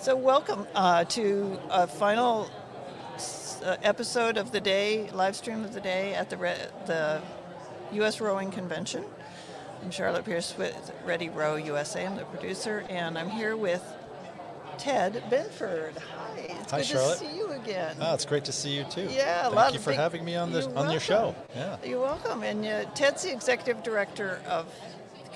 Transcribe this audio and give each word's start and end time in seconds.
So, 0.00 0.16
welcome 0.16 0.66
uh, 0.74 1.04
to 1.04 1.58
a 1.68 1.86
final 1.86 2.50
uh, 3.62 3.76
episode 3.82 4.38
of 4.38 4.50
the 4.50 4.60
day, 4.60 5.10
live 5.10 5.36
stream 5.36 5.62
of 5.62 5.74
the 5.74 5.80
day 5.80 6.14
at 6.14 6.30
the 6.30 6.38
Re- 6.38 6.56
the 6.86 7.20
U.S. 7.92 8.18
Rowing 8.20 8.50
Convention. 8.50 9.04
I'm 9.82 9.90
Charlotte 9.90 10.24
Pierce 10.24 10.56
with 10.56 10.92
Ready 11.04 11.28
Row 11.28 11.56
USA. 11.56 12.06
I'm 12.06 12.16
the 12.16 12.24
producer, 12.24 12.84
and 12.88 13.18
I'm 13.18 13.28
here 13.28 13.56
with 13.58 13.82
Ted 14.78 15.22
Benford. 15.30 15.98
Hi, 15.98 16.38
it's 16.38 16.70
Hi, 16.70 16.78
good 16.78 16.86
Charlotte. 16.86 17.18
to 17.18 17.24
see 17.26 17.36
you 17.36 17.48
again. 17.52 17.96
Ah, 18.00 18.14
it's 18.14 18.24
great 18.24 18.44
to 18.46 18.52
see 18.52 18.70
you 18.70 18.84
too. 18.84 19.06
Yeah, 19.10 19.50
Thank 19.50 19.74
you 19.74 19.80
for 19.80 19.90
big- 19.90 19.98
having 19.98 20.24
me 20.24 20.34
on 20.34 20.50
this 20.50 20.64
You're 20.66 20.78
on 20.78 20.90
your 20.90 21.00
show. 21.00 21.34
Yeah. 21.54 21.76
You're 21.84 22.00
welcome. 22.00 22.42
And 22.42 22.64
uh, 22.64 22.84
Ted's 22.94 23.22
the 23.24 23.32
executive 23.32 23.82
director 23.82 24.40
of 24.48 24.66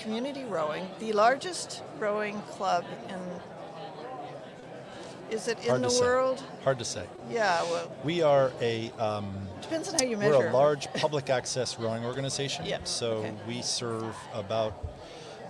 Community 0.01 0.45
Rowing, 0.45 0.89
the 1.01 1.13
largest 1.13 1.83
rowing 1.99 2.41
club 2.43 2.87
in. 3.11 3.19
Is 5.35 5.49
it 5.49 5.59
in 5.65 5.69
Hard 5.71 5.83
the 5.83 5.91
say. 5.91 6.01
world? 6.05 6.43
Hard 6.63 6.79
to 6.79 6.85
say. 6.85 7.05
Yeah. 7.29 7.61
Well, 7.65 7.91
We 8.05 8.23
are 8.23 8.53
a 8.61 8.91
um, 9.01 9.35
depends 9.61 9.89
on 9.89 9.99
how 9.99 10.05
you 10.05 10.17
measure. 10.17 10.39
we're 10.39 10.49
a 10.51 10.53
large 10.53 10.87
public 10.95 11.29
access 11.29 11.77
rowing 11.79 12.05
organization. 12.05 12.65
Yep, 12.65 12.87
So 12.87 13.11
okay. 13.17 13.33
we 13.49 13.61
serve 13.61 14.15
about 14.33 14.73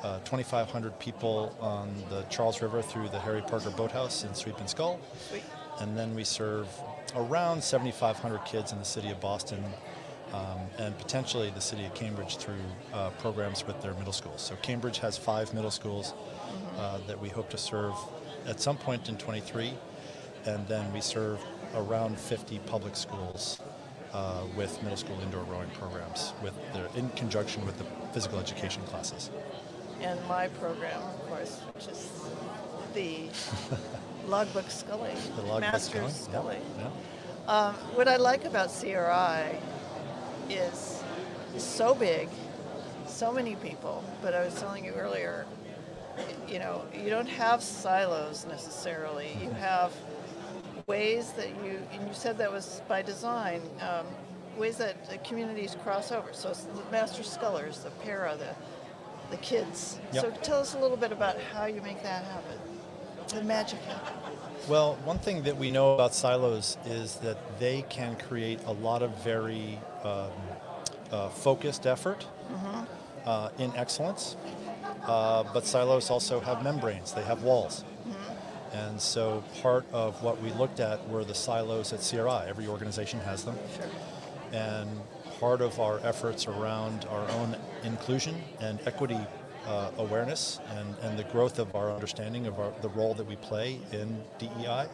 uh, 0.03 0.21
2,500 0.21 0.99
people 0.99 1.55
on 1.61 1.95
the 2.09 2.23
Charles 2.31 2.63
River 2.63 2.81
through 2.81 3.11
the 3.11 3.21
Harry 3.21 3.43
Parker 3.43 3.71
Boathouse 3.71 4.25
in 4.25 4.35
Sweep 4.35 4.59
and 4.59 4.69
Scull, 4.71 4.99
Sweet. 5.29 5.43
and 5.81 5.97
then 5.99 6.15
we 6.15 6.25
serve 6.25 6.67
around 7.15 7.63
7,500 7.63 8.39
kids 8.47 8.73
in 8.73 8.79
the 8.79 8.85
city 8.87 9.11
of 9.11 9.21
Boston. 9.21 9.63
Um, 10.33 10.59
and 10.79 10.99
potentially 10.99 11.51
the 11.55 11.61
city 11.61 11.85
of 11.85 11.95
Cambridge 11.95 12.39
through 12.39 12.65
uh, 12.93 13.11
programs 13.21 13.65
with 13.69 13.81
their 13.83 13.95
middle 13.95 14.13
schools. 14.13 14.41
So 14.43 14.57
Cambridge 14.63 14.99
has 14.99 15.17
five 15.17 15.55
middle 15.55 15.71
schools 15.71 16.13
uh, 16.77 16.99
that 17.07 17.21
we 17.21 17.29
hope 17.29 17.51
to 17.51 17.59
serve 17.59 17.95
at 18.47 18.61
some 18.61 18.77
point 18.77 19.09
in 19.09 19.17
23, 19.17 19.73
and 20.47 20.67
then 20.69 20.93
we 20.93 21.01
serve 21.01 21.41
around 21.75 22.19
50 22.19 22.59
public 22.67 22.97
schools 22.97 23.61
uh, 24.13 24.43
with 24.57 24.81
middle 24.83 24.97
school 24.97 25.19
indoor 25.23 25.43
rowing 25.45 25.71
programs, 25.71 26.33
with 26.43 26.55
their, 26.73 26.89
in 26.95 27.09
conjunction 27.11 27.65
with 27.67 27.77
the 27.79 27.85
physical 28.13 28.39
education 28.39 28.83
classes. 28.85 29.31
And 30.01 30.21
my 30.29 30.49
program, 30.49 31.01
of 31.03 31.29
course, 31.29 31.61
which 31.75 31.89
is 31.89 32.11
the 32.95 33.29
logbook 34.29 34.71
sculling, 34.71 35.17
The 35.37 35.43
logbook 35.43 35.61
master's 35.61 36.15
sculling, 36.15 36.61
sculling. 36.61 36.63
yeah, 36.79 36.91
Um, 37.49 37.75
what 37.95 38.07
I 38.09 38.17
like 38.17 38.45
about 38.45 38.71
CRI 38.71 39.59
is 40.51 41.03
so 41.57 41.95
big, 41.95 42.29
so 43.07 43.33
many 43.33 43.57
people. 43.57 44.05
But 44.23 44.35
I 44.35 44.45
was 44.45 44.55
telling 44.61 44.85
you 44.85 44.93
earlier, 44.93 45.47
you 46.49 46.59
know, 46.59 46.85
you 46.95 47.11
don't 47.11 47.29
have 47.29 47.63
silos 47.63 48.47
necessarily. 48.47 49.37
You 49.41 49.51
have 49.51 49.93
ways 50.87 51.33
that 51.33 51.49
you, 51.65 51.81
and 51.93 52.07
you 52.07 52.15
said 52.15 52.39
that 52.39 52.51
was 52.51 52.83
by 52.89 53.03
design, 53.03 53.63
um, 53.81 54.07
ways 54.57 54.77
that 54.77 55.09
the 55.09 55.19
communities 55.19 55.77
cross 55.83 56.13
over. 56.13 56.33
So 56.33 56.51
it's 56.51 56.65
the 56.65 56.83
master 56.91 57.23
scullers, 57.23 57.79
the 57.81 57.91
para, 57.91 58.37
the 58.37 58.55
the 59.31 59.37
kids. 59.39 59.99
Yep. 60.13 60.23
So 60.23 60.31
tell 60.43 60.61
us 60.61 60.75
a 60.75 60.79
little 60.79 60.97
bit 60.97 61.13
about 61.13 61.41
how 61.41 61.67
you 61.67 61.81
make 61.83 62.03
that 62.03 62.25
happen. 62.25 62.59
The 63.29 63.43
magic 63.43 63.81
happen. 63.81 64.15
Well, 64.69 64.97
one 65.05 65.19
thing 65.19 65.43
that 65.45 65.57
we 65.57 65.71
know 65.71 65.95
about 65.95 66.15
silos 66.15 66.77
is 66.87 67.17
that 67.17 67.39
they 67.59 67.83
can 67.89 68.17
create 68.17 68.61
a 68.67 68.73
lot 68.73 69.03
of 69.03 69.11
very 69.25 69.79
um, 70.03 70.31
uh, 71.11 71.29
focused 71.31 71.87
effort 71.87 72.27
uh, 73.25 73.49
in 73.59 73.75
excellence. 73.77 74.37
Uh, 75.07 75.45
but 75.53 75.67
silos 75.67 76.11
also 76.11 76.41
have 76.41 76.63
membranes, 76.63 77.13
they 77.13 77.23
have 77.23 77.43
walls. 77.43 77.85
And 78.73 79.01
so 79.01 79.45
part 79.63 79.87
of 79.93 80.21
what 80.23 80.41
we 80.43 80.51
looked 80.53 80.81
at 80.81 81.09
were 81.09 81.25
the 81.25 81.35
silos 81.35 81.93
at 81.93 82.01
CRI. 82.01 82.49
Every 82.49 82.67
organization 82.67 83.21
has 83.21 83.45
them. 83.45 83.57
Sure. 83.77 83.87
And 84.53 84.91
part 85.39 85.61
of 85.61 85.79
our 85.79 86.01
efforts 86.03 86.49
around 86.49 87.07
our 87.11 87.31
own 87.33 87.57
inclusion 87.85 88.43
and 88.61 88.81
equity 88.87 89.21
uh, 89.67 89.91
awareness 89.99 90.61
and, 90.71 90.97
and 91.03 91.19
the 91.19 91.25
growth 91.25 91.59
of 91.59 91.75
our 91.75 91.93
understanding 91.93 92.47
of 92.47 92.59
our, 92.59 92.73
the 92.83 92.89
role 92.91 93.15
that 93.15 93.27
we 93.27 93.37
play 93.37 93.79
in 93.93 94.23
DEI 94.39 94.87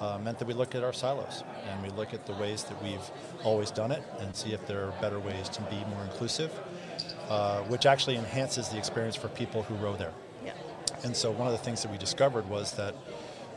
uh, 0.00 0.18
meant 0.18 0.38
that 0.38 0.46
we 0.46 0.54
look 0.54 0.74
at 0.74 0.84
our 0.84 0.92
silos 0.92 1.42
and 1.68 1.82
we 1.82 1.88
look 1.90 2.14
at 2.14 2.26
the 2.26 2.34
ways 2.34 2.64
that 2.64 2.80
we've 2.82 3.10
always 3.44 3.70
done 3.70 3.90
it 3.90 4.02
and 4.20 4.34
see 4.34 4.52
if 4.52 4.66
there 4.66 4.84
are 4.84 4.92
better 5.00 5.18
ways 5.18 5.48
to 5.48 5.62
be 5.62 5.76
more 5.90 6.02
inclusive, 6.02 6.52
uh, 7.28 7.60
which 7.62 7.86
actually 7.86 8.16
enhances 8.16 8.68
the 8.68 8.78
experience 8.78 9.16
for 9.16 9.28
people 9.28 9.62
who 9.62 9.74
row 9.76 9.96
there. 9.96 10.12
Yeah. 10.44 10.52
And 11.04 11.16
so 11.16 11.30
one 11.30 11.46
of 11.46 11.52
the 11.52 11.58
things 11.58 11.82
that 11.82 11.90
we 11.92 11.98
discovered 11.98 12.48
was 12.48 12.72
that 12.72 12.94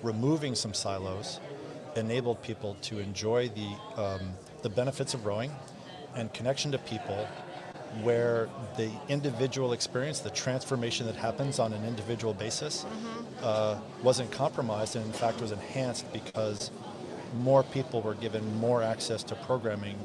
removing 0.04 0.56
some 0.56 0.74
silos 0.74 1.40
enabled 1.96 2.42
people 2.42 2.78
to 2.82 3.00
enjoy 3.00 3.50
the, 3.50 4.02
um, 4.02 4.34
the 4.62 4.70
benefits 4.70 5.14
of 5.14 5.26
rowing 5.26 5.52
and 6.16 6.34
connection 6.34 6.72
to 6.72 6.78
people 6.78 7.28
where 8.02 8.50
the 8.78 8.90
individual 9.09 9.74
experience, 9.74 10.20
the 10.20 10.30
transformation 10.30 11.06
that 11.06 11.16
happens 11.16 11.59
on 11.59 11.74
an 11.74 11.84
individual 11.86 12.34
basis, 12.34 12.86
uh, 13.42 13.78
wasn't 14.02 14.32
compromised 14.32 14.96
and 14.96 15.06
in 15.06 15.12
fact 15.12 15.42
was 15.42 15.52
enhanced 15.52 16.12
because 16.14 16.72
more 17.40 17.64
people 17.64 18.02
were 18.02 18.16
given 18.16 18.59
more 18.59 18.82
access 18.82 19.24
to 19.24 19.36
programming 19.36 19.98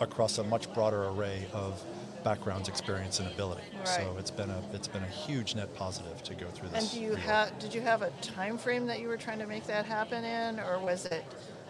across 0.00 0.38
a 0.38 0.44
much 0.44 0.72
broader 0.74 1.04
array 1.08 1.46
of 1.52 1.82
backgrounds, 2.26 2.68
experience, 2.68 3.20
and 3.20 3.28
ability. 3.28 3.62
So 3.84 4.16
it's 4.18 4.32
been 4.32 4.50
a 4.50 4.60
it's 4.72 4.88
been 4.88 5.04
a 5.04 5.14
huge 5.26 5.54
net 5.54 5.72
positive 5.76 6.24
to 6.24 6.34
go 6.34 6.48
through 6.48 6.70
this. 6.70 6.82
And 6.82 6.90
do 6.90 7.00
you 7.00 7.14
have? 7.14 7.56
Did 7.60 7.72
you 7.72 7.80
have 7.82 8.02
a 8.02 8.10
time 8.20 8.58
frame 8.58 8.84
that 8.86 8.98
you 9.00 9.06
were 9.06 9.16
trying 9.16 9.38
to 9.38 9.46
make 9.46 9.64
that 9.68 9.86
happen 9.86 10.24
in, 10.24 10.58
or 10.58 10.80
was 10.80 11.06
it 11.06 11.24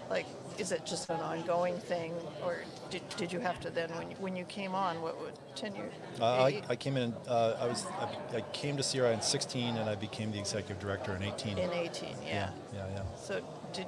like? 0.09 0.25
Is 0.57 0.73
it 0.73 0.87
just 0.87 1.11
an 1.11 1.21
ongoing 1.21 1.77
thing, 1.77 2.15
or 2.43 2.57
did, 2.89 3.03
did 3.19 3.31
you 3.31 3.41
have 3.41 3.61
to 3.61 3.69
then 3.69 3.91
when 3.91 4.11
you, 4.11 4.17
when 4.19 4.35
you 4.35 4.47
came 4.47 4.75
on? 4.75 5.03
What 5.03 5.21
would 5.21 5.35
tenure? 5.55 5.91
Uh, 6.19 6.45
I, 6.45 6.63
I 6.71 6.77
came 6.77 6.97
in. 6.97 7.13
Uh, 7.29 7.59
I 7.61 7.67
was. 7.67 7.85
I, 8.01 8.39
I 8.39 8.41
came 8.55 8.79
to 8.79 8.83
CRI 8.83 9.13
in 9.13 9.21
16, 9.21 9.77
and 9.77 9.91
I 9.91 9.95
became 9.95 10.33
the 10.33 10.39
executive 10.39 10.81
director 10.81 11.15
in 11.15 11.23
18. 11.23 11.59
in 11.59 11.71
18, 11.71 12.09
yeah. 12.25 12.49
yeah, 12.73 12.87
yeah. 12.95 13.03
So 13.21 13.43
did 13.75 13.87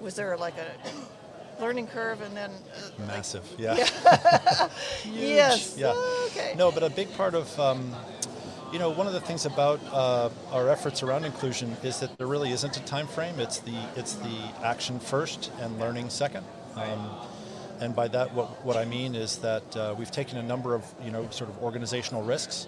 was 0.00 0.16
there 0.16 0.36
like 0.36 0.58
a 0.58 0.72
learning 1.60 1.86
curve 1.86 2.20
and 2.22 2.36
then 2.36 2.50
uh, 2.50 2.90
like- 2.98 3.06
Massive. 3.08 3.44
Yeah. 3.58 3.74
Huge. 5.02 5.14
yes. 5.14 5.76
Yeah. 5.76 5.92
Okay. 6.26 6.54
No, 6.56 6.70
but 6.72 6.82
a 6.82 6.90
big 6.90 7.12
part 7.14 7.34
of, 7.34 7.58
um, 7.60 7.94
you 8.72 8.78
know, 8.78 8.90
one 8.90 9.06
of 9.06 9.12
the 9.12 9.20
things 9.20 9.46
about 9.46 9.80
uh, 9.92 10.30
our 10.52 10.68
efforts 10.68 11.02
around 11.02 11.24
inclusion 11.24 11.76
is 11.82 12.00
that 12.00 12.16
there 12.18 12.26
really 12.26 12.52
isn't 12.52 12.76
a 12.76 12.80
time 12.84 13.06
frame. 13.06 13.38
It's 13.40 13.58
the 13.58 13.74
it's 13.96 14.14
the 14.14 14.38
action 14.62 15.00
first 15.00 15.50
and 15.60 15.78
learning 15.78 16.08
second. 16.10 16.44
Um, 16.76 17.10
and 17.80 17.96
by 17.96 18.08
that, 18.08 18.34
what, 18.34 18.62
what 18.64 18.76
I 18.76 18.84
mean 18.84 19.14
is 19.14 19.38
that 19.38 19.76
uh, 19.76 19.94
we've 19.98 20.10
taken 20.10 20.36
a 20.38 20.42
number 20.42 20.74
of, 20.74 20.84
you 21.02 21.10
know, 21.10 21.26
sort 21.30 21.48
of 21.50 21.62
organizational 21.62 22.22
risks. 22.22 22.66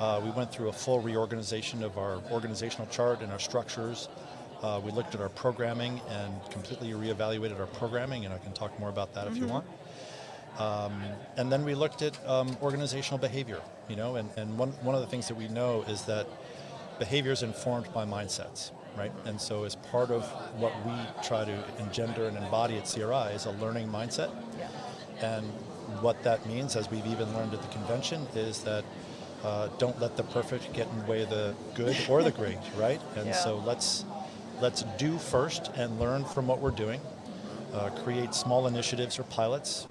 Uh, 0.00 0.20
we 0.24 0.30
went 0.30 0.50
through 0.50 0.68
a 0.68 0.72
full 0.72 1.00
reorganization 1.00 1.82
of 1.82 1.98
our 1.98 2.20
organizational 2.32 2.86
chart 2.86 3.20
and 3.20 3.30
our 3.30 3.38
structures. 3.38 4.08
Uh, 4.62 4.80
we 4.84 4.90
looked 4.90 5.14
at 5.14 5.20
our 5.20 5.28
programming 5.28 6.00
and 6.08 6.32
completely 6.50 6.90
reevaluated 6.90 7.58
our 7.60 7.66
programming, 7.66 8.24
and 8.24 8.34
I 8.34 8.38
can 8.38 8.52
talk 8.52 8.78
more 8.80 8.88
about 8.88 9.14
that 9.14 9.26
if 9.28 9.36
you 9.36 9.46
want. 9.46 9.64
Um, 10.58 11.00
and 11.36 11.52
then 11.52 11.64
we 11.64 11.76
looked 11.76 12.02
at 12.02 12.18
um, 12.28 12.56
organizational 12.60 13.18
behavior, 13.18 13.60
you 13.88 13.94
know, 13.94 14.16
and, 14.16 14.28
and 14.36 14.58
one, 14.58 14.70
one 14.82 14.96
of 14.96 15.00
the 15.00 15.06
things 15.06 15.28
that 15.28 15.36
we 15.36 15.46
know 15.46 15.82
is 15.82 16.02
that 16.06 16.26
behavior 16.98 17.30
is 17.30 17.44
informed 17.44 17.92
by 17.94 18.04
mindsets, 18.04 18.72
right? 18.96 19.12
And 19.24 19.40
so 19.40 19.62
as 19.62 19.76
part 19.76 20.10
of 20.10 20.24
what 20.58 20.72
we 20.84 20.92
try 21.22 21.44
to 21.44 21.64
engender 21.78 22.26
and 22.26 22.36
embody 22.36 22.76
at 22.76 22.92
CRI 22.92 23.32
is 23.34 23.46
a 23.46 23.52
learning 23.52 23.88
mindset. 23.88 24.34
Yeah. 24.58 24.68
And 25.20 25.46
what 26.02 26.20
that 26.24 26.44
means, 26.46 26.74
as 26.74 26.90
we've 26.90 27.06
even 27.06 27.32
learned 27.34 27.54
at 27.54 27.62
the 27.62 27.68
convention, 27.68 28.26
is 28.34 28.62
that 28.62 28.84
uh, 29.44 29.68
don't 29.78 30.00
let 30.00 30.16
the 30.16 30.24
perfect 30.24 30.72
get 30.72 30.88
in 30.88 30.98
the 30.98 31.04
way 31.04 31.22
of 31.22 31.30
the 31.30 31.54
good 31.76 31.96
or 32.08 32.24
the 32.24 32.32
great, 32.32 32.58
right? 32.76 33.00
And 33.14 33.28
Yeah. 33.28 33.32
so 33.34 33.58
let's 33.64 34.04
let's 34.60 34.82
do 34.98 35.18
first 35.18 35.70
and 35.76 35.98
learn 35.98 36.24
from 36.24 36.46
what 36.46 36.60
we're 36.60 36.70
doing. 36.70 37.00
Uh, 37.72 37.90
create 38.02 38.34
small 38.34 38.66
initiatives 38.66 39.18
or 39.18 39.24
pilots 39.24 39.86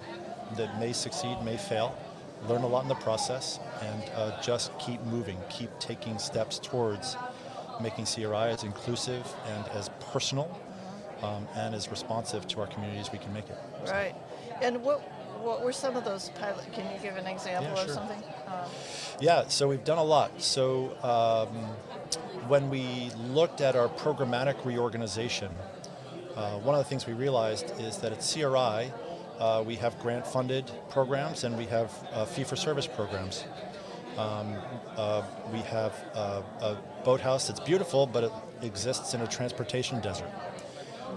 that 0.56 0.78
may 0.80 0.92
succeed, 0.92 1.36
may 1.44 1.56
fail. 1.56 1.96
Learn 2.48 2.62
a 2.62 2.66
lot 2.66 2.82
in 2.82 2.88
the 2.88 2.94
process, 2.96 3.58
and 3.82 4.02
uh, 4.14 4.40
just 4.40 4.76
keep 4.78 5.00
moving. 5.04 5.38
Keep 5.48 5.76
taking 5.80 6.18
steps 6.18 6.58
towards 6.60 7.16
making 7.80 8.06
CRI 8.06 8.34
as 8.50 8.62
inclusive 8.64 9.26
and 9.46 9.66
as 9.68 9.88
personal 10.12 10.48
um, 11.22 11.46
and 11.54 11.74
as 11.74 11.90
responsive 11.90 12.46
to 12.48 12.60
our 12.60 12.66
community 12.68 13.00
as 13.00 13.10
we 13.12 13.18
can 13.18 13.32
make 13.32 13.48
it. 13.48 13.58
So- 13.84 13.92
Right. 13.92 14.14
And 14.62 14.82
what 14.82 15.00
what 15.42 15.62
were 15.62 15.72
some 15.72 15.94
of 15.96 16.04
those 16.04 16.30
pilot? 16.30 16.72
Can 16.72 16.92
you 16.92 16.98
give 17.00 17.16
an 17.16 17.26
example 17.28 17.72
Yeah, 17.72 17.80
of 17.80 17.86
sure. 17.86 17.94
something? 17.94 18.20
Um, 18.48 18.68
Yeah, 19.20 19.46
so 19.46 19.68
we've 19.68 19.84
done 19.84 19.98
a 19.98 20.02
lot. 20.02 20.42
So 20.42 20.96
um, 21.02 21.76
when 22.48 22.70
we 22.70 23.10
looked 23.28 23.60
at 23.60 23.76
our 23.76 23.88
programmatic 23.88 24.64
reorganization, 24.64 25.50
uh, 26.34 26.52
one 26.60 26.74
of 26.74 26.82
the 26.82 26.88
things 26.88 27.06
we 27.06 27.12
realized 27.12 27.72
is 27.78 27.98
that 27.98 28.10
at 28.10 28.20
CRI, 28.20 28.90
uh, 29.38 29.62
we 29.64 29.76
have 29.76 29.98
grant 30.00 30.26
funded 30.26 30.70
programs 30.88 31.44
and 31.44 31.56
we 31.58 31.66
have 31.66 31.92
uh, 32.12 32.24
fee 32.24 32.44
for 32.44 32.56
service 32.56 32.86
programs. 32.86 33.44
Um, 34.16 34.56
uh, 34.96 35.22
we 35.52 35.58
have 35.60 35.92
uh, 36.14 36.42
a 36.60 36.76
boathouse 37.04 37.46
that's 37.46 37.60
beautiful, 37.60 38.06
but 38.06 38.24
it 38.24 38.32
exists 38.62 39.14
in 39.14 39.20
a 39.20 39.26
transportation 39.26 40.00
desert. 40.00 40.30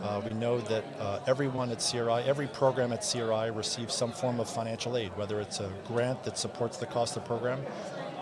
Uh, 0.04 0.22
we 0.28 0.36
know 0.36 0.60
that 0.60 0.84
everyone 1.28 1.70
at 1.72 1.80
CRI, 1.80 2.24
every 2.26 2.48
program 2.48 2.92
at 2.92 3.08
CRI 3.10 3.50
receives 3.50 3.94
some 3.94 4.12
form 4.12 4.40
of 4.40 4.50
financial 4.50 4.98
aid, 4.98 5.16
whether 5.18 5.40
it's 5.40 5.60
a 5.60 5.72
grant 5.88 6.24
that 6.24 6.38
supports 6.38 6.78
the 6.78 6.86
cost 6.86 7.16
of 7.16 7.24
the 7.24 7.28
program, 7.28 7.60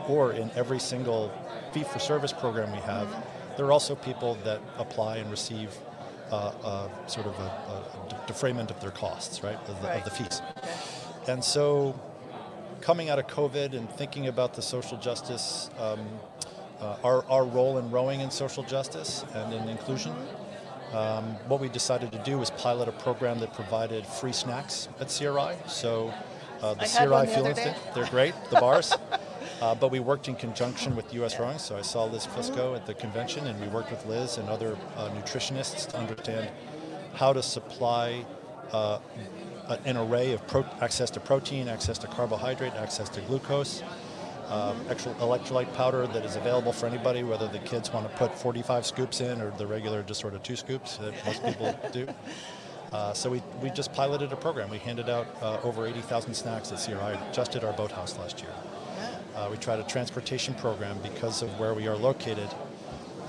or 0.10 0.34
in 0.34 0.50
every 0.56 0.80
single 0.80 1.32
fee 1.72 1.84
for 1.84 2.00
service 2.00 2.34
program 2.34 2.72
we 2.72 2.80
have, 2.80 3.08
there 3.56 3.66
are 3.66 3.72
also 3.72 3.96
people 3.96 4.36
that 4.44 4.60
apply 4.78 5.18
and 5.18 5.30
receive 5.30 5.78
uh, 6.32 6.52
uh, 6.64 7.08
sort 7.08 7.28
of 7.28 7.38
a, 7.40 7.44
a 7.44 8.10
de- 8.10 8.28
defrayment 8.28 8.72
of 8.72 8.80
their 8.82 8.92
costs, 8.92 9.44
right, 9.44 9.58
of 9.68 9.82
the, 9.82 9.88
Right. 9.88 9.98
of 9.98 10.04
the 10.06 10.10
fees. 10.12 10.42
Okay. 10.58 10.70
And 11.32 11.44
so, 11.44 12.00
coming 12.82 13.10
out 13.10 13.20
of 13.20 13.28
COVID 13.28 13.74
and 13.76 13.90
thinking 13.92 14.28
about 14.28 14.54
the 14.54 14.62
social 14.62 14.98
justice, 14.98 15.70
um, 15.80 16.00
uh, 16.80 16.96
our, 17.04 17.26
our 17.26 17.44
role 17.46 17.78
in 17.78 17.92
rowing 17.92 18.22
in 18.22 18.32
social 18.32 18.64
justice 18.64 19.26
and 19.34 19.54
in 19.54 19.68
inclusion, 19.70 20.14
um, 20.94 21.24
what 21.48 21.60
we 21.60 21.70
decided 21.70 22.12
to 22.12 22.20
do 22.20 22.38
was 22.40 22.50
pilot 22.52 22.88
a 22.88 22.92
program 22.94 23.40
that 23.40 23.54
provided 23.54 24.06
free 24.08 24.32
snacks 24.34 24.88
at 25.00 25.10
CRI. 25.16 25.56
So, 25.68 26.14
uh, 26.62 26.74
the 26.76 26.84
I 26.84 26.88
CRI 26.88 27.08
one 27.10 27.26
the 27.26 27.32
Fuel 27.56 27.76
they're 27.94 28.06
great, 28.08 28.34
the 28.50 28.60
bars. 28.60 28.94
Uh, 29.62 29.76
but 29.76 29.92
we 29.92 30.00
worked 30.00 30.28
in 30.30 30.36
conjunction 30.36 30.96
with 30.96 31.14
U.S. 31.16 31.38
Rowing, 31.38 31.60
so 31.60 31.78
I 31.78 31.82
saw 31.82 32.06
Liz 32.06 32.26
Fusco 32.26 32.76
at 32.76 32.86
the 32.86 32.94
convention, 32.94 33.46
and 33.48 33.60
we 33.60 33.68
worked 33.68 33.92
with 33.92 34.06
Liz 34.06 34.38
and 34.38 34.48
other 34.48 34.78
uh, 34.96 35.10
nutritionists 35.10 35.88
to 35.90 35.98
understand 35.98 36.50
how 37.14 37.34
to 37.34 37.44
supply 37.44 38.26
uh, 38.72 39.00
an 39.86 39.98
array 39.98 40.32
of 40.32 40.46
pro- 40.48 40.66
access 40.80 41.10
to 41.12 41.20
protein, 41.20 41.68
access 41.68 41.98
to 41.98 42.08
carbohydrate, 42.08 42.74
access 42.74 43.10
to 43.10 43.22
glucose, 43.22 43.84
uh, 44.48 44.74
extra 44.90 45.14
electrolyte 45.16 45.72
powder 45.74 46.08
that 46.08 46.26
is 46.26 46.36
available 46.36 46.72
for 46.72 46.88
anybody, 46.88 47.24
whether 47.24 47.48
the 47.48 47.60
kids 47.60 47.92
want 47.92 48.10
to 48.10 48.18
put 48.18 48.34
45 48.38 48.86
scoops 48.86 49.22
in 49.22 49.42
or 49.42 49.52
the 49.58 49.68
regular 49.68 50.02
just 50.04 50.22
sort 50.22 50.34
of 50.34 50.42
two 50.42 50.56
scoops 50.56 50.98
that 50.98 51.14
most 51.26 51.44
people 51.44 51.78
do. 51.92 52.08
Uh, 52.92 53.14
so 53.14 53.30
we, 53.30 53.44
we 53.62 53.70
just 53.70 53.94
piloted 53.94 54.32
a 54.32 54.36
program. 54.36 54.70
We 54.70 54.80
handed 54.80 55.10
out 55.10 55.28
uh, 55.42 55.60
over 55.64 55.86
80,000 55.86 56.34
snacks 56.34 56.72
at 56.72 56.80
CRI 56.80 57.20
just 57.32 57.56
at 57.56 57.64
our 57.64 57.74
boathouse 57.74 58.18
last 58.18 58.42
year. 58.42 58.50
Uh, 59.40 59.48
we 59.50 59.56
tried 59.56 59.80
a 59.80 59.84
transportation 59.84 60.54
program 60.56 60.98
because 61.02 61.42
of 61.42 61.60
where 61.62 61.74
we 61.74 61.88
are 61.88 61.96
located, 61.96 62.50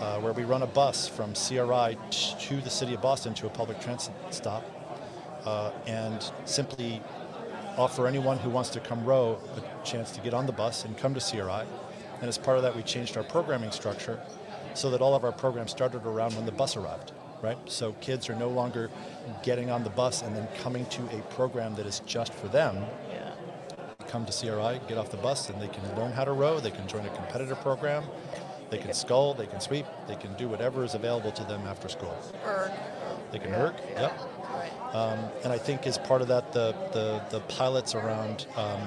uh, 0.01 0.19
where 0.19 0.33
we 0.33 0.43
run 0.43 0.63
a 0.63 0.67
bus 0.67 1.07
from 1.07 1.33
CRI 1.35 1.97
t- 2.11 2.35
to 2.41 2.61
the 2.63 2.69
city 2.69 2.95
of 2.95 3.01
Boston 3.01 3.33
to 3.33 3.47
a 3.47 3.51
public 3.51 3.81
transit 3.81 4.13
stop, 4.31 4.65
uh, 5.45 5.71
and 5.87 6.33
simply 6.47 7.01
offer 7.77 8.09
anyone 8.09 8.39
who 8.39 8.51
wants 8.51 8.71
to 8.71 8.81
come 8.81 9.05
row 9.05 9.39
a 9.57 9.87
chance 9.87 10.11
to 10.11 10.21
get 10.21 10.35
on 10.35 10.47
the 10.47 10.53
bus 10.53 10.85
and 10.85 10.99
come 10.99 11.15
to 11.15 11.21
CRI. 11.21 11.65
And 12.19 12.29
as 12.29 12.37
part 12.37 12.57
of 12.57 12.65
that, 12.65 12.75
we 12.75 12.83
changed 12.83 13.17
our 13.17 13.23
programming 13.23 13.71
structure 13.71 14.19
so 14.75 14.91
that 14.91 15.01
all 15.01 15.15
of 15.15 15.23
our 15.23 15.33
programs 15.33 15.71
started 15.71 16.05
around 16.05 16.35
when 16.35 16.45
the 16.45 16.51
bus 16.51 16.77
arrived, 16.77 17.13
right? 17.41 17.59
So 17.67 17.93
kids 18.01 18.29
are 18.29 18.35
no 18.35 18.49
longer 18.49 18.91
getting 19.45 19.71
on 19.71 19.85
the 19.85 19.91
bus 19.91 20.23
and 20.23 20.35
then 20.35 20.49
coming 20.61 20.87
to 20.87 21.03
a 21.17 21.23
program 21.35 21.77
that 21.77 21.87
is 21.87 22.01
just 22.01 22.35
for 22.35 22.49
them. 22.49 22.85
Come 24.11 24.27
to 24.27 24.33
CRI, 24.33 24.81
get 24.89 24.99
off 24.99 25.11
the 25.11 25.17
bus, 25.17 25.49
and 25.49 25.61
they 25.63 25.69
can 25.69 25.85
learn 25.97 26.13
how 26.13 26.25
to 26.25 26.33
row. 26.33 26.59
They 26.61 26.73
can 26.73 26.87
join 26.89 27.07
a 27.07 27.11
competitive 27.11 27.61
program. 27.61 28.03
They 28.71 28.79
can 28.79 28.93
scull. 28.93 29.35
They 29.35 29.47
can 29.47 29.61
sweep. 29.61 29.87
They 30.09 30.17
can 30.17 30.35
do 30.35 30.49
whatever 30.49 30.85
is 30.85 30.95
available 30.95 31.33
to 31.33 31.45
them 31.45 31.63
after 31.67 31.89
school. 31.89 32.17
Erg. 32.45 32.73
They 33.31 33.39
can 33.39 33.51
Yeah, 33.51 33.67
erg. 33.67 33.75
yeah. 33.93 34.01
Yep. 34.01 34.21
Right. 34.53 34.95
Um, 34.95 35.19
and 35.45 35.53
I 35.53 35.59
think 35.59 35.87
as 35.87 35.97
part 35.99 36.23
of 36.23 36.29
that, 36.29 36.53
the 36.53 36.73
the, 36.93 37.23
the 37.31 37.41
pilots 37.43 37.95
around 37.95 38.47
um, 38.57 38.83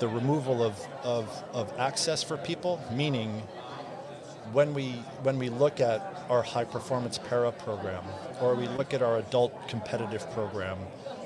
the 0.00 0.08
removal 0.08 0.62
of, 0.62 0.74
of 1.02 1.44
of 1.52 1.72
access 1.78 2.22
for 2.22 2.36
people, 2.38 2.80
meaning 2.92 3.42
when 4.52 4.72
we 4.74 4.92
when 5.22 5.38
we 5.38 5.50
look 5.50 5.80
at 5.80 6.24
our 6.30 6.42
high 6.42 6.64
performance 6.64 7.18
para 7.18 7.52
program, 7.52 8.04
or 8.40 8.54
we 8.54 8.66
look 8.68 8.94
at 8.94 9.02
our 9.02 9.18
adult 9.18 9.52
competitive 9.68 10.28
program, 10.32 10.78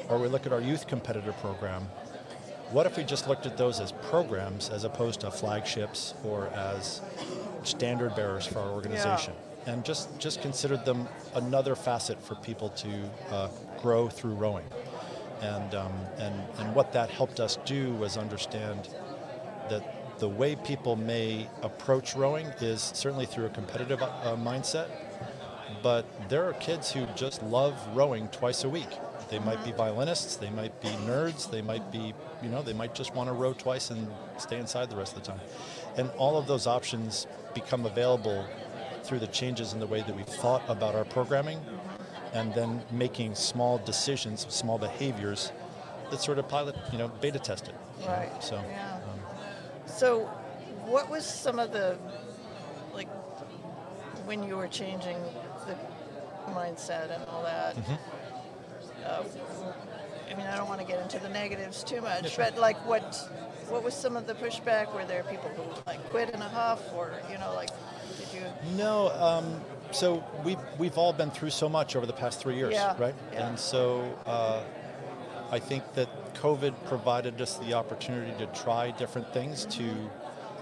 or 0.09 0.19
we 0.19 0.27
look 0.29 0.47
at 0.47 0.53
our 0.53 0.61
youth 0.61 0.87
competitive 0.89 1.37
program, 1.39 1.89
what 2.75 2.87
if 2.87 2.97
we 2.97 3.05
just 3.05 3.29
looked 3.29 3.47
at 3.47 3.57
those 3.57 3.79
as 3.79 3.93
programs 3.93 4.69
as 4.69 4.83
opposed 4.83 5.21
to 5.21 5.31
flagships 5.31 6.13
or 6.25 6.49
as 6.49 7.01
standard 7.63 8.17
bearers 8.17 8.45
for 8.45 8.59
our 8.59 8.71
organization? 8.71 9.33
And 9.67 9.85
just, 9.85 10.19
just 10.19 10.43
considered 10.43 10.85
them 10.85 11.07
another 11.37 11.77
facet 11.77 12.21
for 12.21 12.35
people 12.35 12.71
to 12.71 13.11
uh, 13.31 13.49
grow 13.81 14.09
through 14.09 14.35
rowing. 14.35 14.65
And, 15.41 15.73
um, 15.77 15.93
and, 16.19 16.35
and 16.59 16.75
what 16.75 16.93
that 16.93 17.11
helped 17.11 17.39
us 17.39 17.59
do 17.65 17.93
was 17.95 18.17
understand 18.17 18.89
that 19.71 20.19
the 20.19 20.29
way 20.29 20.57
people 20.57 20.97
may 20.97 21.47
approach 21.63 22.17
rowing 22.17 22.47
is 22.61 22.91
certainly 22.93 23.25
through 23.25 23.47
a 23.47 23.51
competitive 23.51 24.03
uh, 24.03 24.35
mindset, 24.37 24.89
but 25.81 26.05
there 26.29 26.45
are 26.45 26.55
kids 26.55 26.91
who 26.91 27.07
just 27.15 27.41
love 27.45 27.75
rowing 27.95 28.27
twice 28.29 28.65
a 28.65 28.69
week. 28.69 28.91
They 29.35 29.41
might 29.41 29.65
be 29.65 29.73
violinists, 29.73 30.37
they 30.37 30.51
might 30.51 30.81
be 30.81 30.87
nerds, 31.11 31.51
they 31.51 31.61
might 31.61 31.91
be, 31.91 32.15
you 32.41 32.49
know, 32.49 32.63
they 32.63 32.73
might 32.73 32.95
just 32.95 33.17
want 33.17 33.29
to 33.29 33.33
row 33.33 33.53
twice 33.53 33.91
and 33.91 34.07
stay 34.39 34.61
inside 34.61 34.91
the 34.91 34.95
rest 34.97 35.17
of 35.17 35.25
the 35.25 35.27
time. 35.29 35.41
And 35.97 36.09
all 36.19 36.39
of 36.39 36.47
those 36.47 36.69
options 36.69 37.27
become 37.53 37.85
available 37.85 38.47
through 39.03 39.19
the 39.19 39.27
changes 39.27 39.73
in 39.73 39.81
the 39.81 39.89
way 39.89 40.03
that 40.03 40.15
we've 40.15 40.25
thought 40.25 40.63
about 40.69 40.95
our 40.95 41.05
programming 41.05 41.61
and 42.33 42.55
then 42.55 42.81
making 42.93 43.35
small 43.35 43.79
decisions, 43.79 44.47
small 44.51 44.79
behaviors 44.79 45.51
that 46.13 46.21
sort 46.21 46.39
of 46.39 46.47
pilot, 46.47 46.77
you 46.93 46.99
know, 46.99 47.09
beta 47.09 47.41
test 47.41 47.67
it. 47.67 47.75
you 47.99 48.07
know? 48.07 48.13
Right. 48.13 48.41
So, 48.45 48.63
Yeah. 48.71 48.95
um, 48.95 49.21
So, 49.87 50.27
what 50.87 51.11
was 51.11 51.25
some 51.27 51.59
of 51.59 51.73
the 51.73 51.99
like 52.95 53.09
when 54.27 54.45
you 54.45 54.57
were 54.57 54.69
changing 54.69 55.17
the 55.67 55.75
mindset 56.53 57.11
and 57.11 57.25
all 57.27 57.43
that? 57.43 57.75
Mm-hmm. 57.75 57.95
Uh, 59.05 59.23
I 60.31 60.35
mean, 60.37 60.47
I 60.47 60.57
don't 60.57 60.69
want 60.69 60.81
to 60.81 60.87
get 60.87 61.01
into 61.01 61.19
the 61.19 61.29
negatives 61.29 61.85
too 61.85 62.01
much, 62.01 62.37
but 62.37 62.57
like, 62.59 62.77
what 62.87 63.15
what 63.69 63.83
was 63.83 63.95
some 63.95 64.17
of 64.17 64.27
the 64.27 64.35
pushback? 64.35 64.95
Were 64.95 65.05
there 65.05 65.23
people 65.25 65.51
who 65.51 65.63
like 65.87 66.03
quit 66.11 66.31
in 66.31 66.41
a 66.41 66.49
huff, 66.49 66.83
or 66.95 67.13
you 67.31 67.39
know, 67.39 67.53
like, 67.55 67.71
did 68.19 68.29
you? 68.35 68.43
No, 68.77 69.11
um, 69.11 69.61
so 69.91 70.25
we've 70.45 70.59
we've 70.79 70.97
all 70.99 71.13
been 71.13 71.31
through 71.31 71.51
so 71.51 71.69
much 71.69 71.97
over 71.97 72.07
the 72.07 72.13
past 72.13 72.41
three 72.41 72.57
years, 72.57 72.73
Yeah, 72.73 72.95
right? 72.99 73.15
yeah. 73.33 73.49
And 73.49 73.59
so 73.59 74.19
uh, 74.27 74.63
I 75.51 75.59
think 75.59 75.95
that 75.95 76.09
COVID 76.35 76.75
provided 76.87 77.41
us 77.41 77.59
the 77.59 77.75
opportunity 77.75 78.33
to 78.39 78.47
try 78.47 78.91
different 78.93 79.33
things 79.33 79.67
to 79.67 79.85